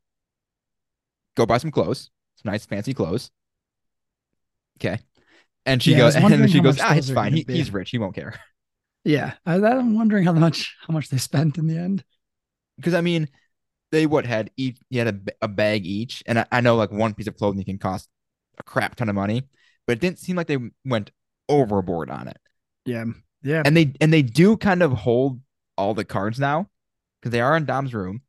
[1.36, 3.32] go buy some clothes, some nice fancy clothes.
[4.80, 4.99] Okay,
[5.66, 7.34] and she Yeah, goes and she goes, ah, it's fine.
[7.34, 7.91] He, he's rich.
[7.91, 8.36] He won't care.
[9.04, 12.04] Yeah, I, I'm wondering how much how much they spent in the end.
[12.78, 13.28] because I mean,
[13.91, 16.91] they what had each you had a, a bag each, and I, I know like
[16.91, 18.10] one piece of clothing can cost
[18.58, 19.43] a crap ton of money,
[19.86, 21.12] but it didn't seem like they went
[21.49, 22.38] overboard on it.
[22.86, 23.06] Yeah,
[23.43, 25.41] yeah, And they and they do kind of hold
[25.78, 26.70] all the cards now
[27.20, 28.22] because they are in Dom's room.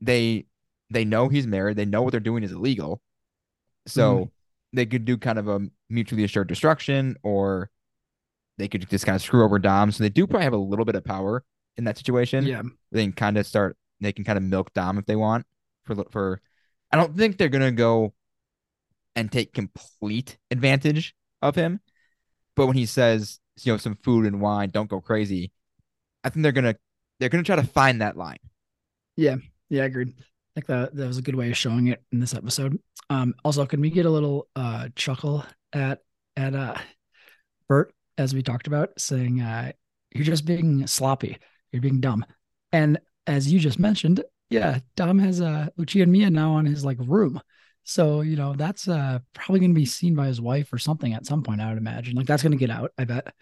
[0.00, 0.46] They
[0.90, 1.76] they know he's married.
[1.76, 3.02] They know what they're doing is illegal,
[3.86, 4.24] so mm-hmm.
[4.72, 7.70] they could do kind of a mutually assured destruction, or
[8.58, 9.90] they could just kind of screw over Dom.
[9.92, 11.44] So they do probably have a little bit of power
[11.78, 12.62] in that situation yeah.
[12.90, 15.46] they can kind of start they can kind of milk Dom if they want
[15.84, 16.40] for for
[16.92, 18.14] I don't think they're gonna go
[19.16, 21.80] and take complete advantage of him.
[22.54, 25.52] But when he says, you know, some food and wine, don't go crazy,
[26.24, 26.76] I think they're gonna
[27.18, 28.38] they're gonna try to find that line.
[29.16, 29.36] Yeah,
[29.68, 30.14] Yeah, I agreed.
[30.18, 30.22] I
[30.54, 32.78] think that that was a good way of showing it in this episode.
[33.10, 36.00] Um, also, can we get a little uh chuckle at
[36.36, 36.76] at uh
[37.68, 39.72] Bert as we talked about, saying uh
[40.14, 41.38] you're just being sloppy,
[41.72, 42.24] you're being dumb.
[42.72, 46.84] And as you just mentioned, yeah, Dom has uh Lucia and Mia now on his
[46.84, 47.40] like room.
[47.84, 51.26] So, you know, that's uh probably gonna be seen by his wife or something at
[51.26, 52.16] some point, I would imagine.
[52.16, 53.32] Like that's gonna get out, I bet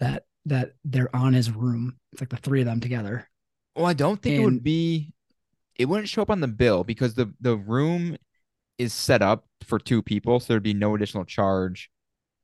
[0.00, 1.96] that that they're on his room.
[2.12, 3.28] It's like the three of them together.
[3.76, 5.12] Well, I don't think it would be
[5.76, 8.16] it wouldn't show up on the bill because the the room
[8.78, 11.90] is set up for two people, so there'd be no additional charge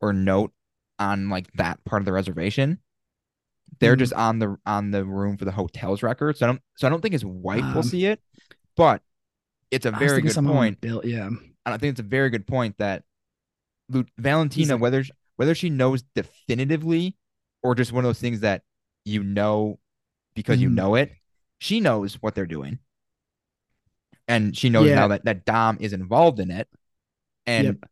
[0.01, 0.53] or note
[1.01, 2.78] on like that part of the reservation.
[3.80, 4.01] They're Mhm.
[4.01, 6.36] just on the on the room for the hotel's record.
[6.36, 8.22] So I don't so I don't think his wife will Um, see it,
[8.76, 9.03] but
[9.70, 10.80] it's a very good point.
[10.80, 11.26] Bill, yeah.
[11.26, 13.05] And I think it's a very good point that
[13.88, 15.05] Lu- Valentina, like- whether
[15.36, 17.16] whether she knows definitively
[17.62, 18.62] or just one of those things that
[19.05, 19.80] you know
[20.34, 20.74] because you Mhm.
[20.74, 21.12] know it,
[21.59, 22.78] she knows what they're doing.
[24.28, 24.94] And she knows Yeah.
[24.96, 26.68] now that, that Dom is involved in it.
[27.46, 27.89] And Yep.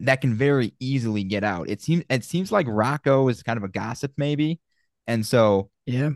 [0.00, 1.68] That can very easily get out.
[1.68, 4.60] It seems it seems like Rocco is kind of a gossip, maybe.
[5.06, 6.10] And so Yeah.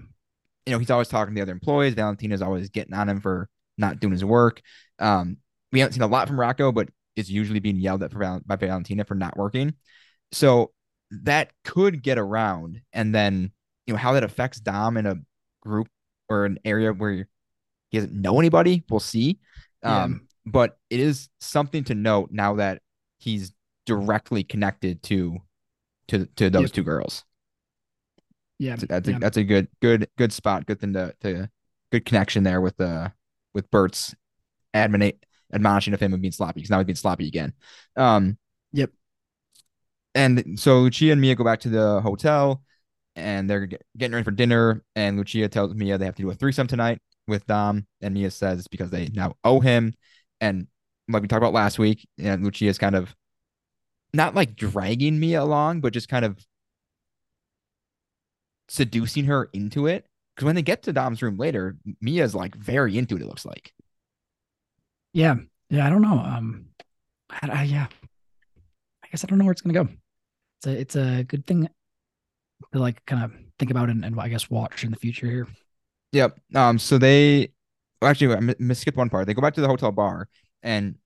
[0.67, 1.95] you know, he's always talking to the other employees.
[1.95, 4.61] Valentina's always getting on him for not doing his work.
[4.99, 5.39] Um,
[5.73, 8.43] we haven't seen a lot from Rocco, but is usually being yelled at for Val-
[8.47, 9.75] by Valentina for not working.
[10.31, 10.73] So
[11.11, 13.53] that could get around, and then
[13.87, 15.17] you know how that affects Dom in a
[15.61, 15.89] group
[16.29, 17.27] or an area where
[17.91, 18.85] he doesn't know anybody.
[18.89, 19.41] We'll see.
[19.83, 20.05] Yeah.
[20.05, 22.81] Um, but it is something to note now that
[23.19, 23.53] he's
[23.87, 25.39] directly connected to
[26.09, 26.73] to to those Yep.
[26.73, 27.25] two girls.
[28.59, 28.77] Yeah.
[28.77, 29.19] So that's a yeah.
[29.19, 30.67] that's a good good good spot.
[30.67, 31.51] Good thing to to
[31.91, 33.09] good connection there with uh
[33.55, 34.15] with Bert's
[34.75, 35.15] admin
[35.53, 37.53] admonishing of him and being sloppy because now he's being sloppy again.
[37.97, 38.39] Um,
[38.73, 38.91] Yep.
[40.15, 42.63] And so Lucia and Mia go back to the hotel
[43.17, 43.67] and they're
[43.97, 44.83] getting ready for dinner.
[44.95, 47.87] And Lucia tells Mia they have to do a threesome tonight with Dom.
[48.01, 49.95] And Mia says it's because they now owe him.
[50.41, 50.67] And
[51.09, 53.15] like we talked about last week, and Lucia's kind of
[54.13, 56.45] not like dragging me along, but just kind of
[58.69, 60.07] seducing her into it.
[60.35, 63.45] Because when they get to Dom's room later, Mia's like very into it, it looks
[63.45, 63.73] like.
[65.13, 65.37] Yeah.
[65.69, 65.87] Yeah.
[65.87, 66.19] I don't know.
[66.19, 66.67] Um,
[67.31, 67.87] I, I, yeah.
[69.05, 69.91] I guess I don't know where it's going to go.
[70.59, 71.69] It's a, it's a good thing
[72.73, 75.49] to like kind of think about and, and I guess watch in the future here.
[76.13, 76.39] Yep.
[76.55, 76.79] Um.
[76.79, 77.53] So they
[78.01, 79.27] well, actually I m- skipped one part.
[79.27, 80.29] They go back to the hotel bar,
[80.63, 80.97] and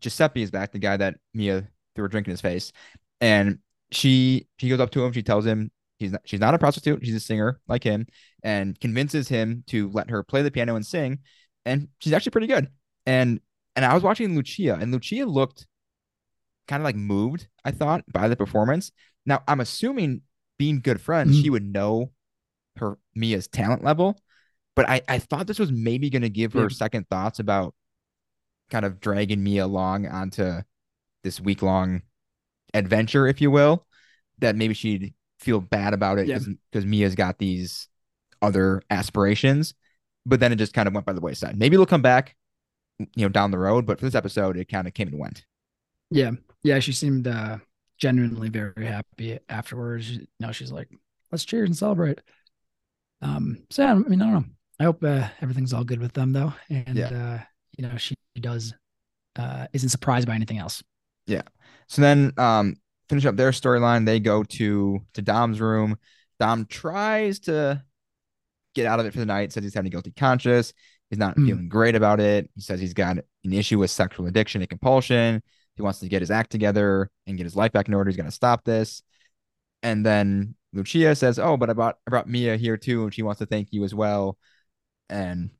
[0.00, 2.72] Giuseppe is back, the guy that Mia threw a drink in his face,
[3.20, 3.58] and
[3.90, 5.12] she she goes up to him.
[5.12, 7.04] She tells him he's not, she's not a prostitute.
[7.04, 8.06] She's a singer like him,
[8.42, 11.18] and convinces him to let her play the piano and sing.
[11.64, 12.68] And she's actually pretty good.
[13.06, 13.40] And
[13.74, 15.66] and I was watching Lucia, and Lucia looked
[16.68, 17.48] kind of like moved.
[17.64, 18.92] I thought by the performance.
[19.24, 20.22] Now I'm assuming
[20.58, 21.42] being good friends, Mhm.
[21.42, 22.12] she would know
[22.76, 24.18] her Mia's talent level.
[24.74, 26.68] But I, I thought this was maybe going to give her Yeah.
[26.68, 27.74] second thoughts about
[28.70, 30.60] kind of dragging Mia along onto
[31.26, 32.02] this week long
[32.72, 33.84] adventure, if you will,
[34.38, 36.38] that maybe she'd feel bad about it Yeah.
[36.70, 37.88] because Mia's got these
[38.40, 39.74] other aspirations.
[40.24, 41.58] But then it just kind of went by the wayside.
[41.58, 42.34] Maybe it'll come back,
[42.98, 43.86] you know, down the road.
[43.86, 45.44] But for this episode, it kind of came and went.
[46.10, 46.32] Yeah.
[46.62, 46.78] Yeah.
[46.80, 47.58] She seemed uh,
[47.98, 50.10] genuinely very happy afterwards.
[50.10, 50.88] You know, she's like,
[51.32, 52.20] let's cheers and celebrate.
[53.22, 54.44] Um, so yeah, I mean, I don't know.
[54.80, 56.52] I hope uh, everything's all good with them though.
[56.70, 57.08] And, Yeah.
[57.08, 57.40] uh,
[57.78, 58.74] you know, she does,
[59.36, 60.82] uh, isn't surprised by anything else.
[61.88, 62.74] So then, um,
[63.08, 64.04] finish up their storyline.
[64.04, 65.96] They go to to Dom's room.
[66.40, 67.82] Dom tries to
[68.74, 69.52] get out of it for the night.
[69.52, 70.72] Says he's having a guilty conscience.
[71.10, 71.46] He's not Hmm.
[71.46, 72.50] feeling great about it.
[72.54, 75.42] He says he's got an issue with sexual addiction and compulsion.
[75.76, 78.10] He wants to get his act together and get his life back in order.
[78.10, 79.02] He's going to stop this.
[79.82, 83.22] And then Lucia says, "Oh, but I brought I brought Mia here too, and she
[83.22, 84.36] wants to thank you as well."
[85.08, 85.50] And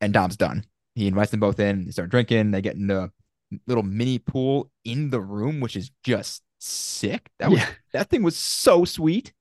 [0.00, 0.64] and Dom's done.
[0.94, 1.84] He invites them both in.
[1.86, 2.50] They start drinking.
[2.52, 3.10] They get in the
[3.66, 7.30] little mini pool in the room, which is just sick.
[7.38, 7.68] That was yeah.
[7.92, 9.32] that thing was so sweet.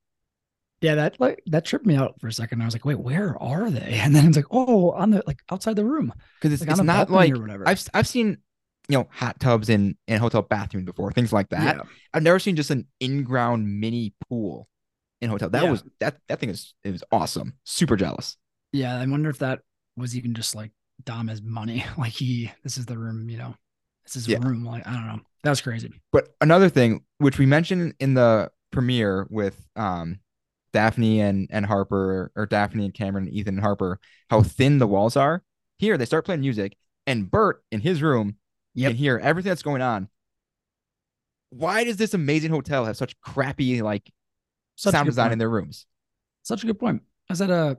[0.82, 0.96] Yeah.
[0.96, 2.62] That like, that tripped me out for a second.
[2.62, 4.00] I was like, wait, where are they?
[4.04, 6.14] And then it's like, oh, on the, like outside the room.
[6.40, 7.34] Because it's, Like it's not like.
[7.66, 8.38] I've I've seen
[8.90, 11.78] you know hot tubs in in hotel bathrooms before, things like that.
[11.78, 11.84] Yeah.
[12.14, 14.68] I've never seen just an in-ground mini pool
[15.22, 15.50] in hotel.
[15.50, 15.72] That Yeah.
[15.72, 17.54] was that that thing is it was awesome.
[17.64, 18.38] Super jealous.
[18.74, 19.00] Yeah.
[19.00, 19.60] I wonder if that
[19.96, 20.72] was even just like
[21.04, 21.86] Dom has money.
[21.98, 23.56] Like he, this is the room, you know,
[24.14, 24.40] this is Yeah.
[24.42, 24.64] room.
[24.66, 25.20] Like, I don't know.
[25.44, 25.92] That was crazy.
[26.12, 30.20] But another thing, which we mentioned in the premiere with um
[30.74, 34.00] Daphne and and Harper, or Daphne and Cameron, and Ethan and Harper,
[34.30, 35.44] how thin the walls are.
[35.80, 38.38] Here they start playing music, and Bert in his room
[38.76, 38.92] Yep.
[38.92, 40.08] can hear everything that's going on.
[41.50, 44.10] Why does this amazing hotel have such crappy like
[44.76, 45.34] Such sound design point.
[45.34, 45.86] in their rooms?
[46.44, 47.02] Such a good point.
[47.30, 47.78] I was at a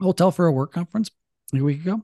[0.00, 1.10] hotel for a work conference
[1.54, 2.02] a week ago.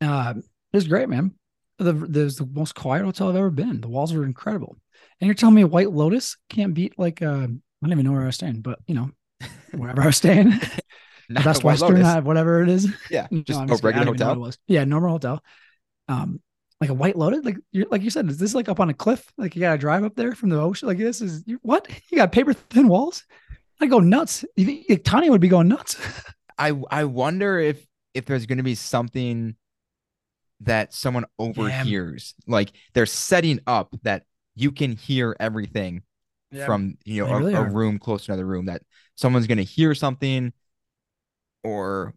[0.00, 1.34] Uh, it was great, man.
[1.80, 3.80] The there's the most quiet hotel I've ever been.
[3.80, 4.76] The walls are incredible.
[5.20, 7.48] And you're telling me White Lotus can't beat like uh, I
[7.82, 9.10] don't even know where I was staying, but you know,
[9.72, 10.52] wherever I was staying,
[11.30, 12.06] Best Western, Lotus.
[12.06, 12.92] uh, whatever it is.
[13.10, 14.32] Yeah, No, just I'm a regular don't even know what hotel.
[14.34, 14.58] it was.
[14.66, 15.42] Yeah, normal hotel.
[16.08, 16.40] Um,
[16.80, 18.94] like a White Lotus, like you like you said, is this like up on a
[18.94, 19.24] cliff?
[19.38, 20.88] Like you gotta drive up there from the ocean?
[20.88, 21.88] Like this is you, what?
[22.10, 23.24] You got paper thin walls?
[23.80, 24.44] I go nuts.
[24.56, 25.96] You think like, Tanya would be going nuts?
[26.58, 29.54] I I wonder if if there's going to be something
[30.60, 32.34] that someone overhears.
[32.46, 36.02] Like they're setting up that you can hear everything
[36.66, 38.82] from you know a, really a room close to another room that
[39.14, 40.52] someone's going to hear something
[41.62, 42.14] or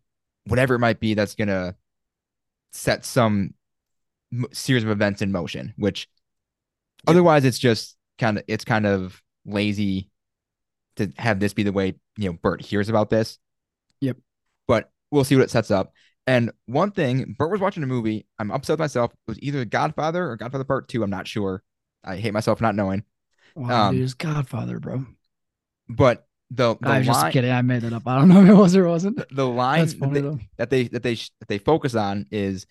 [0.48, 1.76] whatever it might be that's going to
[2.72, 3.54] set some
[4.52, 6.08] series of events in motion which
[7.06, 7.12] Yep.
[7.12, 10.10] otherwise it's just kind of it's kind of lazy
[10.96, 13.38] to have this be the way you know Bert hears about this
[14.02, 14.18] Yep.
[14.68, 15.94] but we'll see what it sets up
[16.28, 19.66] and one thing Bert was watching a movie I'm upset with myself it was either
[19.66, 21.62] Godfather or Godfather Part 2 I'm not sure
[22.04, 23.04] I hate myself for not knowing
[23.56, 25.06] Wow, Um, dude, it's Godfather, bro.
[25.90, 27.52] but the the I was just kidding.
[27.52, 28.04] I made that up.
[28.08, 29.18] I don't know if it was or wasn't.
[29.18, 30.22] the, the line that they,
[30.58, 32.66] that they that they that they focus on is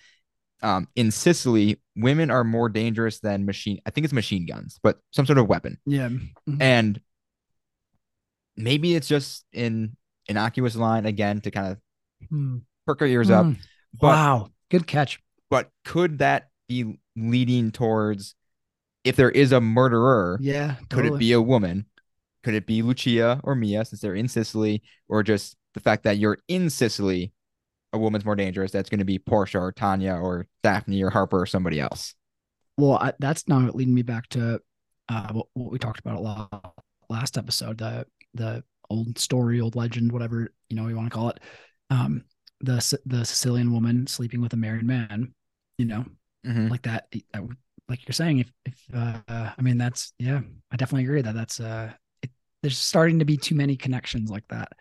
[0.62, 5.00] um in Sicily women are more dangerous than machine I think it's machine guns but
[5.12, 6.08] some sort of weapon Yeah.
[6.48, 6.60] Mhm.
[6.60, 7.00] and
[8.56, 9.96] maybe it's just an
[10.28, 11.78] innocuous line again to kind of
[12.28, 12.58] Hmm.
[12.86, 13.52] Perk our ears up Hmm.
[14.00, 14.48] but wow.
[14.70, 15.20] Good catch.
[15.50, 18.34] but could that be leading towards
[19.04, 20.76] if there is a murderer Yeah.
[20.88, 21.86] could it be a woman
[22.42, 26.18] could it be Lucia or Mia since they're in Sicily or just the fact that
[26.18, 27.32] you're in Sicily
[27.94, 31.42] a woman's more dangerous, that's going to be Portia or Tanya or Daphne or Harper
[31.42, 32.14] or somebody else.
[32.78, 34.60] Well, I, that's now leading me back to
[35.10, 36.74] uh, what, what we talked about a lot
[37.10, 41.28] last episode the the old story, old legend, whatever you know you want to call
[41.28, 41.40] it.
[41.90, 42.24] Um,
[42.62, 45.34] the the Sicilian woman sleeping with a married man,
[45.78, 46.04] you know,
[46.46, 46.70] Mhm.
[46.70, 47.42] like that, that
[47.88, 50.40] like you're saying, if if uh, I mean that's yeah,
[50.70, 51.92] I definitely agree that that's uh,
[52.22, 52.30] it,
[52.62, 54.72] there's starting to be too many connections like that.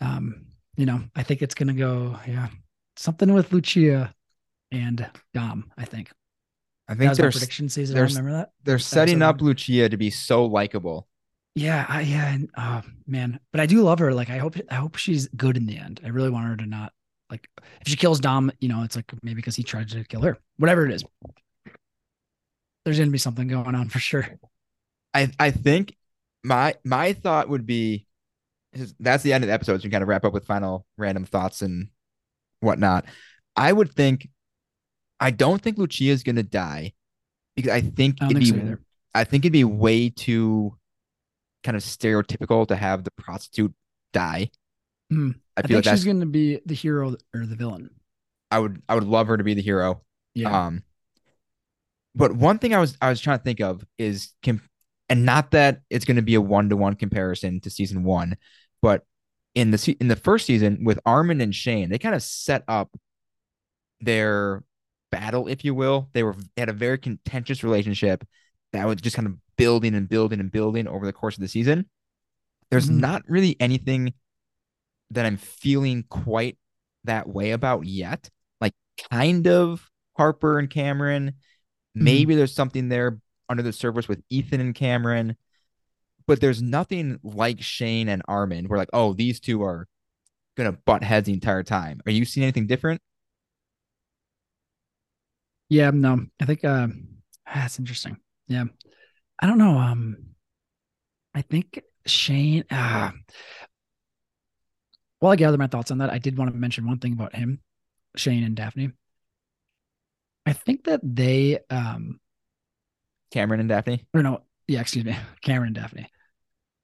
[0.00, 0.46] Um,
[0.76, 2.48] you know, I think it's gonna go yeah,
[2.96, 4.14] something with Lucia
[4.72, 5.70] and Dom.
[5.78, 6.10] I think
[6.88, 7.94] I think they're prediction season.
[7.94, 8.50] there's- Remember that?
[8.64, 11.08] they're setting up Lucia to be so likable.
[11.54, 14.12] Yeah, I, yeah, and, oh man, but I do love her.
[14.12, 16.00] Like, I hope, I hope she's good in the end.
[16.04, 16.92] I really want her to not
[17.30, 17.48] like
[17.80, 18.50] if she kills Dom.
[18.60, 20.38] You know, it's like maybe because he tried to kill her.
[20.56, 21.04] Whatever it is,
[22.84, 24.28] there's gonna be something going on for sure.
[25.12, 25.96] I I think
[26.42, 28.06] my my thought would be
[28.98, 29.80] that's the end of the episode.
[29.80, 31.88] So we kind of wrap up with final random thoughts and
[32.60, 33.04] whatnot.
[33.56, 34.28] I would think
[35.20, 36.92] I don't think Lucia is gonna die
[37.54, 38.76] because I think I it'd be so.
[39.14, 40.76] I think it'd be way too
[41.64, 43.74] kind of stereotypical to have the prostitute
[44.12, 44.50] die.
[45.10, 45.30] Hmm.
[45.56, 47.90] I I, feel think like she's gonna be the hero or the villain.
[48.50, 50.02] I would I would love her to be the hero.
[50.34, 50.82] Yeah, Um,
[52.14, 54.62] but one thing I was I was trying to think of is com-
[55.08, 58.36] and not that it's going to be a one to one comparison to season one,
[58.80, 59.04] but
[59.54, 62.90] in the in the first season with Armond and Shane, they kind of set up
[64.00, 64.62] their
[65.10, 66.08] battle, if you will.
[66.12, 68.24] They were they had a very contentious relationship
[68.74, 71.48] that was just kind of building and building and building over the course of the
[71.48, 71.90] season.
[72.70, 73.00] There's Mhm.
[73.00, 74.14] not really anything
[75.10, 76.58] that I'm feeling quite
[77.04, 78.30] that way about yet.
[78.60, 78.74] Like
[79.10, 81.36] kind of Harper and Cameron.
[81.94, 85.36] Maybe there's something there under the surface with Ethan and Cameron,
[86.26, 88.68] but there's nothing like Shane and Armond.
[88.68, 89.88] We're like, oh, these two are
[90.56, 92.02] gonna butt heads the entire time.
[92.06, 93.02] Are you seeing anything different?
[95.68, 95.90] yeah.
[95.90, 96.88] No, I think uh,
[97.54, 98.16] that's interesting.
[98.48, 98.64] Yeah,
[99.40, 99.78] I don't know.
[99.78, 100.16] Um,
[101.34, 102.64] I think Shane.
[102.70, 103.12] Ah,
[105.20, 107.34] while I gather my thoughts on that, I did want to mention one thing about
[107.34, 107.60] him,
[108.16, 108.92] Shane and Daphne.
[110.46, 112.20] I think that they, um,
[113.30, 114.04] Cameron and Daphne.
[114.12, 116.10] or no, yeah, excuse me, Cameron and Daphne.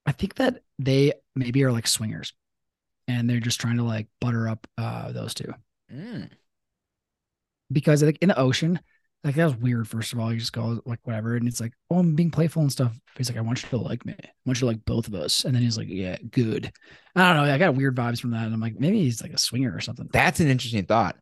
[0.07, 2.33] I think that they maybe are like swingers,
[3.07, 5.53] and they're just trying to like butter up uh those two
[5.93, 6.31] Mm.
[7.71, 8.79] because like in the ocean,
[9.23, 9.87] like that was weird.
[9.87, 12.63] First of all, you just go like whatever, and it's like, oh, I'm being playful
[12.63, 12.99] and stuff.
[13.17, 14.15] He's like, I want you to like me.
[14.19, 15.45] I want you to like both of us.
[15.45, 16.73] And then he's like, yeah, good.
[17.15, 17.53] I don't know.
[17.53, 19.81] I got weird vibes from that, and I'm like, maybe he's like a swinger or
[19.81, 20.09] something.
[20.13, 21.17] That's an interesting thought.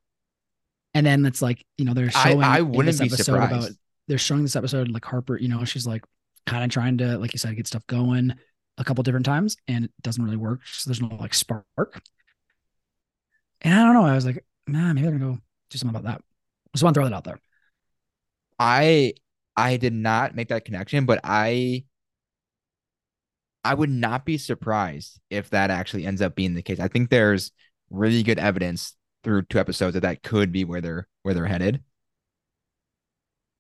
[0.95, 2.43] And then it's like, you know, they're showing.
[2.43, 3.53] I in wouldn't this be episode surprised.
[3.53, 3.71] About,
[4.07, 5.37] they're showing this episode like Harper.
[5.37, 6.05] You know, she's like
[6.47, 8.35] kind of trying to, like you said, get stuff going
[8.79, 10.61] a couple different times, and it doesn't really work.
[10.67, 11.65] So there's no like spark.
[13.61, 14.07] And I don't know.
[14.07, 15.41] I was like, nah, maybe I'm gonna go
[15.71, 16.23] do something about that.
[16.75, 17.41] Just want to throw that out there.
[18.59, 19.15] I
[19.57, 21.85] I did not make that connection, but I
[23.65, 26.81] I would not be surprised if that actually ends up being the case.
[26.81, 27.51] I think there's
[27.91, 28.95] really good evidence
[29.25, 31.83] through two episodes that that could be where they're where they're headed.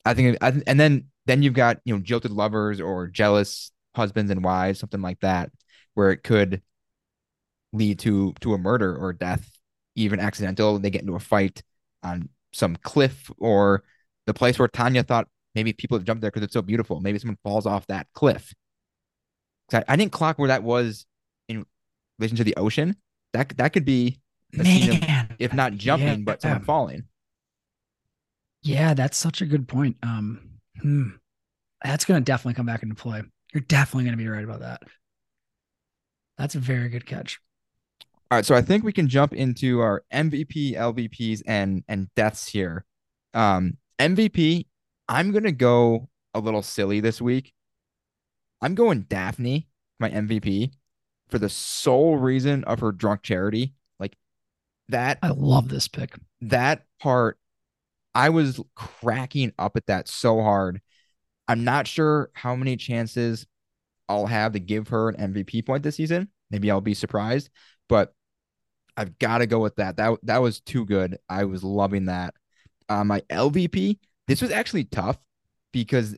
[0.04, 4.30] I think, I, and then then you've got you know jilted lovers or jealous husbands
[4.30, 5.50] and wives, something like that,
[5.94, 6.62] where it could
[7.72, 9.50] lead to to a murder or death,
[9.94, 10.78] even accidental.
[10.78, 11.62] They get into a fight
[12.02, 13.84] on some cliff or
[14.28, 17.00] the place where Tanya thought maybe people have jumped there because it's so beautiful.
[17.00, 18.54] Maybe someone falls off that cliff.
[19.72, 21.06] I, I didn't clock where that was
[21.48, 21.64] in
[22.18, 22.94] relation to the ocean.
[23.32, 24.20] That that could be
[24.54, 26.64] scene of, if not jumping, but someone yeah.
[26.64, 27.02] falling.
[28.62, 29.96] Yeah, that's such a good point.
[30.02, 31.08] Um, hmm.
[31.82, 33.22] that's gonna definitely come back into play.
[33.54, 34.82] You're definitely gonna be right about that.
[36.36, 37.40] That's a very good catch.
[38.30, 42.46] All right, so I think we can jump into our MVP, LVPs, and and deaths
[42.46, 42.84] here.
[43.32, 44.66] Um, MVP,
[45.08, 47.52] I'm gonna go a little silly this week.
[48.60, 49.68] I'm going Daphne,
[49.98, 50.72] my MVP,
[51.28, 53.74] for the sole reason of her drunk charity.
[53.98, 54.16] Like
[54.88, 56.14] that I love this pick.
[56.42, 57.38] that part,
[58.14, 60.80] I was cracking up at that so hard.
[61.46, 63.46] I'm not sure how many chances
[64.08, 66.28] I'll have to give her an MVP point this season.
[66.50, 67.50] Maybe I'll be surprised,
[67.88, 68.14] but
[68.96, 69.96] I've got to go with that.
[69.96, 71.18] That that was too good.
[71.28, 72.34] I was loving that.
[72.88, 75.18] Uh, my LVP, this was actually tough
[75.72, 76.16] because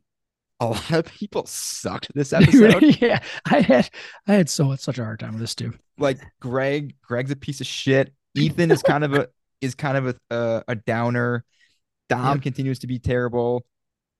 [0.61, 2.85] a lot of people sucked this episode.
[3.01, 3.91] Yeah, I had
[4.27, 5.73] I had so such a hard time with this too.
[5.99, 8.13] like Greg, Greg's a piece of shit.
[8.35, 9.29] Ethan is kind of a
[9.61, 11.45] is kind of a a, a downer.
[12.09, 12.43] Dom Yep.
[12.43, 13.65] continues to be terrible.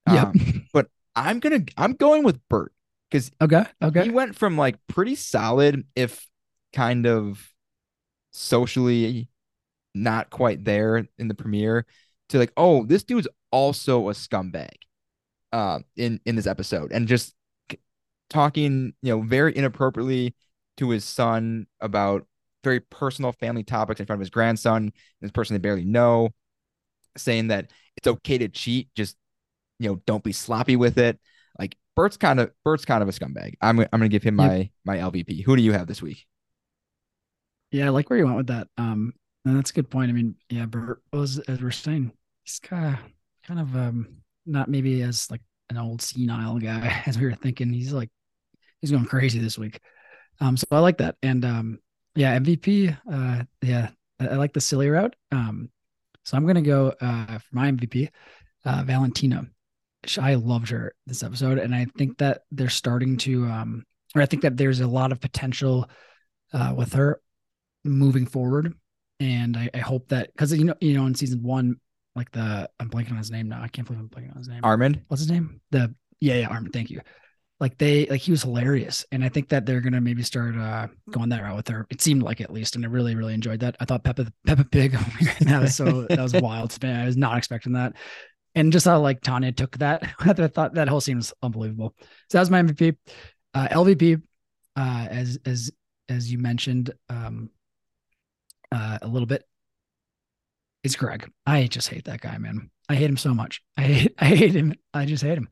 [0.07, 0.35] Yep.
[0.75, 0.87] Um,
[1.17, 2.73] I'm gonna I'm going with Bert
[3.11, 3.65] because okay.
[3.83, 4.05] Okay.
[4.05, 6.27] he went from like pretty solid, if
[6.73, 7.51] kind of
[8.33, 9.29] socially
[9.95, 11.87] not quite there in the premiere
[12.31, 14.75] to like, oh, this dude's also a scumbag
[15.53, 17.35] uh, in in this episode, and just
[18.29, 20.35] talking, you know, very inappropriately
[20.79, 22.27] to his son about
[22.65, 26.31] very personal family topics in front of his grandson, this person they barely know,
[27.17, 29.17] saying that it's okay to cheat, just
[29.79, 31.19] you know, don't be sloppy with it.
[31.59, 33.55] Like Bert's kind of Bert's kind of a scumbag.
[33.61, 34.69] I'm I'm gonna give him my yep.
[34.85, 35.45] my LVP.
[35.45, 36.27] Who do you have this week?
[37.73, 38.69] Yeah, I like where you went with that.
[38.77, 39.13] Um,
[39.45, 40.11] and that's a good point.
[40.11, 42.13] I mean, yeah, Bert was as we're saying,
[42.59, 43.01] kind of
[43.47, 47.73] kind of um not maybe as like an old senile guy as we were thinking.
[47.73, 48.11] He's like
[48.81, 49.81] he's going crazy this week.
[50.41, 51.17] Um, so I like that.
[51.23, 51.79] And um,
[52.15, 52.97] yeah, MVP.
[53.11, 55.15] Uh, yeah, I, I like the silly route.
[55.33, 55.71] Um,
[56.25, 58.09] so I'm gonna go uh for my MVP,
[58.65, 59.47] uh, Valentina.
[60.19, 63.85] I loved her this episode, and I think that they're starting to, um,
[64.15, 65.91] or I think that there's a lot of potential
[66.55, 67.21] uh, with her
[67.85, 68.75] moving forward.
[69.19, 71.81] And I, I hope that because you know, you know, in season one,
[72.21, 73.63] like the I'm blanking on his name now.
[73.63, 74.63] I can't believe I'm blanking on his name.
[74.63, 75.01] Armond.
[75.09, 75.61] What's his name?
[75.71, 76.73] The yeah, yeah, Armond.
[76.75, 77.01] Thank you.
[77.59, 80.89] Like they like he was hilarious, and I think that they're gonna maybe start uh
[81.11, 81.87] going that route with her.
[81.91, 83.77] It seemed like at least, and I really really enjoyed that.
[83.81, 84.93] I thought Peppa Peppa Pig.
[85.41, 86.77] that was so that was wild.
[86.85, 87.95] I was not expecting that
[88.55, 90.03] and just how like Tanya took that.
[90.21, 91.95] I thought that whole scene was unbelievable.
[92.29, 92.97] So that was my MVP.
[93.55, 94.23] Uh, LVP,
[94.77, 95.71] uh, as as
[96.09, 97.51] as you mentioned um,
[98.73, 99.45] uh, a little bit,
[100.83, 101.31] is Greg.
[101.47, 102.71] I just hate that guy, man.
[102.89, 103.61] I hate him so much.
[103.77, 104.75] I hate I hate him.
[104.93, 105.49] I just hate him.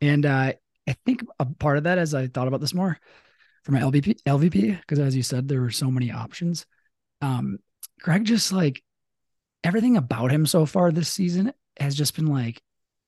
[0.00, 0.52] And uh,
[0.88, 2.98] I think a part of that, as I thought about this more,
[3.64, 6.66] for my LVP LVP, because as you said, there were so many options.
[7.20, 7.58] Um,
[8.00, 8.82] Greg just like
[9.62, 12.62] everything about him so far this season has just been like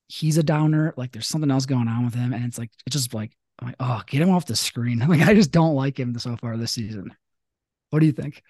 [0.09, 0.93] he's a downer.
[0.97, 3.69] Like there's something else going on with him, and it's like it's just like I'm
[3.69, 4.99] like oh get him off the screen.
[5.09, 7.15] Like I just don't like him so far this season.
[7.91, 8.43] What do you think?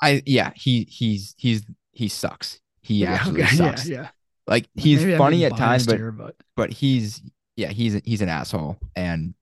[0.00, 1.64] I yeah he he's he's
[1.96, 2.60] he sucks.
[2.82, 3.56] He yeah, absolutely okay.
[3.56, 3.88] sucks.
[3.88, 4.08] Yeah, yeah.
[4.46, 7.22] Like he's Maybe funny at times, but, here, but but he's
[7.56, 9.34] yeah he's he's an asshole, and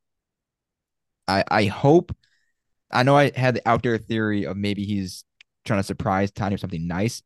[1.26, 2.16] I I hope
[2.90, 5.24] I know I had the out there theory of maybe he's
[5.64, 7.22] trying to surprise Tanya with something nice.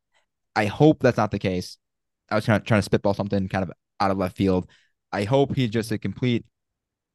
[0.55, 1.77] I hope that's not the case.
[2.31, 4.67] I was kind of trying to spitball something kind of out of left field.
[5.11, 6.45] I hope he's just a complete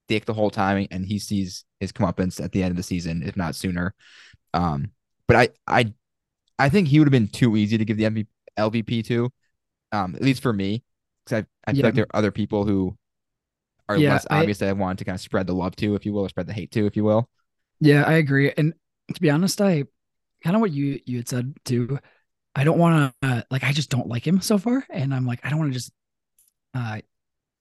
[0.08, 3.22] dick the whole time and he sees his comeuppance at the end of the season,
[3.24, 3.94] if not sooner.
[4.52, 4.92] Um,
[5.26, 5.92] but I I
[6.58, 8.26] I think he would have been too easy to give the MVP,
[8.58, 9.30] LVP to,
[9.92, 10.82] um, at least for me,
[11.24, 11.86] because I, I feel yeah.
[11.86, 12.96] like there are other people who
[13.88, 15.94] are yeah, less obvious I, that I want to kind of spread the love to,
[15.94, 17.28] if you will, or spread the hate to, if you will.
[17.80, 18.52] Yeah, I agree.
[18.56, 18.74] And
[19.12, 19.84] to be honest, I
[20.42, 21.98] kind of what you you had said too.
[22.54, 25.26] I don't want to uh, like I just don't like him so far, and I'm
[25.26, 25.92] like I don't want to just
[26.74, 27.00] uh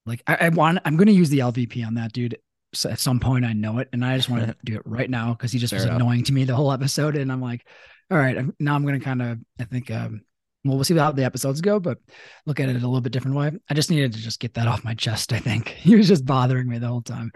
[0.06, 2.38] like I, I want I'm going to use the LVP on that dude.
[2.74, 5.10] So at some point, I know it, and I just want to do it right
[5.10, 5.98] now because he just Fair was enough.
[5.98, 7.66] annoying to me the whole episode, and I'm like,
[8.12, 10.22] all right, I'm, now I'm going to kind of I think um
[10.64, 11.98] well we'll see how the episodes go, but
[12.46, 13.52] look at it a little bit different way.
[13.70, 15.34] I just needed to just get that off my chest.
[15.34, 17.32] I think he was just bothering me the whole time.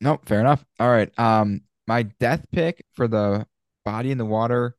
[0.00, 0.64] Nope, fair enough.
[0.78, 3.46] All right, um, my death pick for the
[3.84, 4.76] body in the water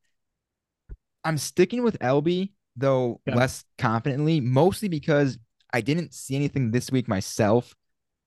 [1.28, 3.36] I'm sticking with Albie though yeah.
[3.36, 5.38] less confidently, mostly because
[5.74, 7.76] I didn't see anything this week myself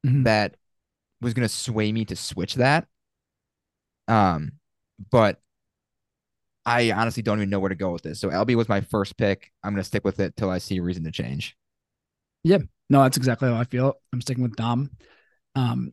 [0.07, 0.24] mm-hmm.
[0.24, 0.57] that
[1.22, 2.86] was gonna sway me to switch that.
[4.07, 4.53] Um,
[5.11, 5.40] but
[6.71, 8.21] I honestly don't even know where to go with this.
[8.21, 9.51] So Albie was my first pick.
[9.64, 11.57] I'm gonna stick with it till I see a reason to change.
[12.45, 12.59] Yeah,
[12.89, 13.95] no, that's exactly how I feel.
[14.12, 14.91] I'm sticking with Dom.
[15.57, 15.93] Um,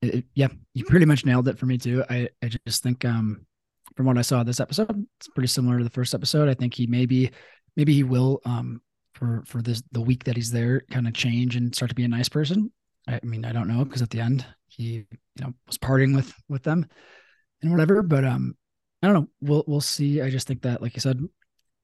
[0.00, 2.04] it, yeah, you pretty much nailed it for me too.
[2.08, 3.46] I I just think um
[3.96, 6.48] from what I saw this episode, it's pretty similar to the first episode.
[6.48, 7.32] I think he maybe
[7.76, 8.80] maybe he will um
[9.14, 12.04] for for this the week that he's there kind of change and start to be
[12.04, 12.70] a nice person.
[13.08, 15.06] I mean, I don't know because at the end he you
[15.40, 16.86] know was partying with with them
[17.60, 18.54] and whatever, but um
[19.02, 19.28] I don't know.
[19.40, 20.20] We'll we'll see.
[20.20, 21.20] I just think that like you said,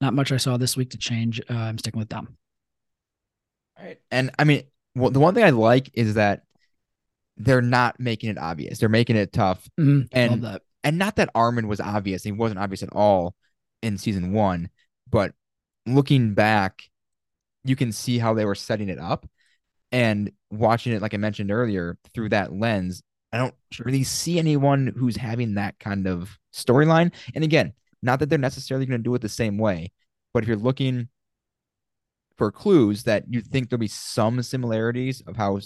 [0.01, 1.41] not much I saw this week to change.
[1.49, 2.35] Uh, I'm sticking with Dom.
[3.77, 3.99] All right.
[4.11, 4.63] And I mean,
[4.95, 6.43] well, the one thing I like is that
[7.37, 8.79] they're not making it obvious.
[8.79, 9.67] They're making it tough.
[9.79, 10.07] Mm-hmm.
[10.11, 13.35] And and not that Armond was obvious, he wasn't obvious at all
[13.81, 14.69] in season one,
[15.09, 15.33] but
[15.85, 16.83] looking back,
[17.63, 19.27] you can see how they were setting it up.
[19.91, 23.03] And watching it, like I mentioned earlier, through that lens,
[23.33, 27.11] I don't really see anyone who's having that kind of storyline.
[27.33, 27.73] And again,
[28.03, 29.91] not that they're necessarily going to do it the same way,
[30.33, 31.09] but if you're looking
[32.37, 35.59] for clues that you think there'll be some similarities of how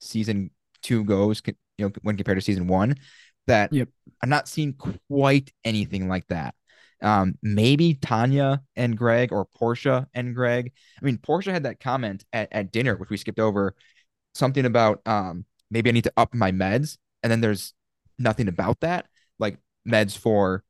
[0.00, 0.50] season
[0.82, 2.94] two goes, you know, when compared to season one,
[3.46, 3.88] that yep.
[4.22, 4.74] I'm not seeing
[5.08, 6.54] quite anything like that.
[7.00, 10.72] Um, maybe Tanya and Greg or Portia and Greg.
[11.00, 13.74] I mean, Portia had that comment at, at dinner, which we skipped over,
[14.34, 16.98] something about um, maybe I need to up my meds.
[17.22, 17.74] And then there's
[18.18, 19.06] nothing about that,
[19.38, 20.64] like meds for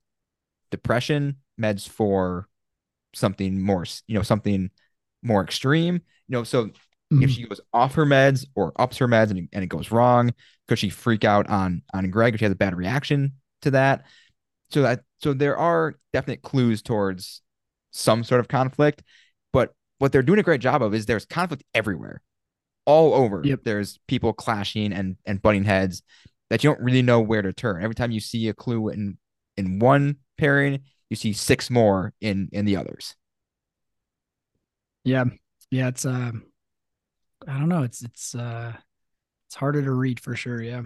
[0.70, 2.48] depression, meds for
[3.14, 4.70] something more, you know, something
[5.22, 5.94] more extreme.
[6.28, 6.70] You know, so
[7.12, 7.22] Mhm.
[7.22, 9.90] if she goes off her meds or ups her meds and, it- and it goes
[9.90, 10.32] wrong,
[10.68, 13.32] could she freak out on on Greg if she has a bad reaction
[13.62, 14.04] to that?
[14.70, 17.42] So that so there are definite clues towards
[17.90, 19.02] some sort of conflict,
[19.52, 22.20] but what they're doing a great job of is there's conflict everywhere,
[22.88, 23.42] all over.
[23.44, 23.60] Yep.
[23.64, 26.02] There's people clashing and and butting heads
[26.48, 27.84] that you don't really know where to turn.
[27.84, 29.18] Every time you see a clue in
[29.58, 30.80] in one pairing,
[31.10, 33.14] you see six more in in the others.
[35.04, 35.24] Yeah.
[35.70, 35.88] Yeah.
[35.88, 36.32] It's, uh,
[37.46, 37.82] I don't know.
[37.82, 38.72] It's, it's, uh,
[39.46, 40.62] it's harder to read for sure.
[40.62, 40.82] Yeah.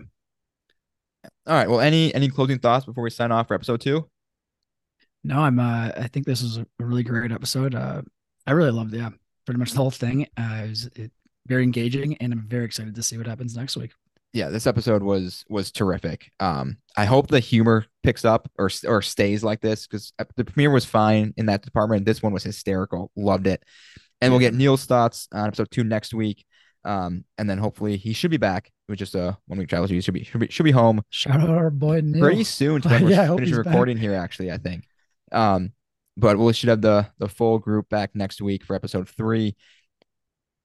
[1.47, 1.69] All right.
[1.69, 4.09] Well, any any closing thoughts before we sign off for episode two?
[5.23, 7.75] No, I'm, uh, I think this was a really great episode.
[7.75, 8.03] Uh,
[8.45, 9.11] I really loved, yeah,
[9.45, 10.27] pretty much the whole thing.
[10.37, 11.13] Uh, it was it,
[11.47, 13.93] very engaging and I'm very excited to see what happens next week.
[14.33, 16.31] yeah, this episode was was terrific.
[16.41, 20.71] Um, I hope the humor picks up or or stays like this because the premiere
[20.71, 22.05] was fine in that department.
[22.07, 23.11] This one was hysterical.
[23.17, 23.63] Loved it,
[24.21, 26.45] and we'll get Neil's thoughts on episode two next week.
[26.85, 28.67] Um, and then hopefully he should be back.
[28.89, 29.87] It was just a one week travel.
[29.87, 32.21] He should be should be should be home Shout out our boy Neil.
[32.23, 33.67] pretty soon to when we're Yeah, I hope finishing back.
[33.67, 34.15] recording here.
[34.15, 34.85] Actually, I think.
[35.31, 35.73] Um,
[36.17, 39.57] but we should have the the full group back next week for episode three.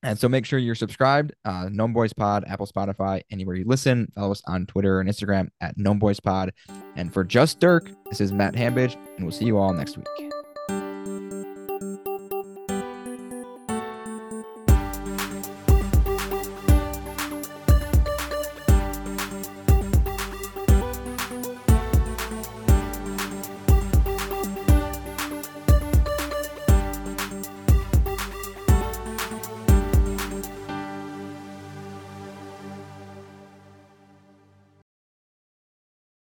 [0.04, 1.34] And so make sure you're subscribed.
[1.44, 4.12] Uh, Gnome Boys Pod, Apple, Spotify, anywhere you listen.
[4.16, 6.54] Follow us on Twitter and Instagram at Gnome Boys Pod.
[6.96, 10.27] And for just Dirk, this is Matt Hambidge, and we'll see you all next week.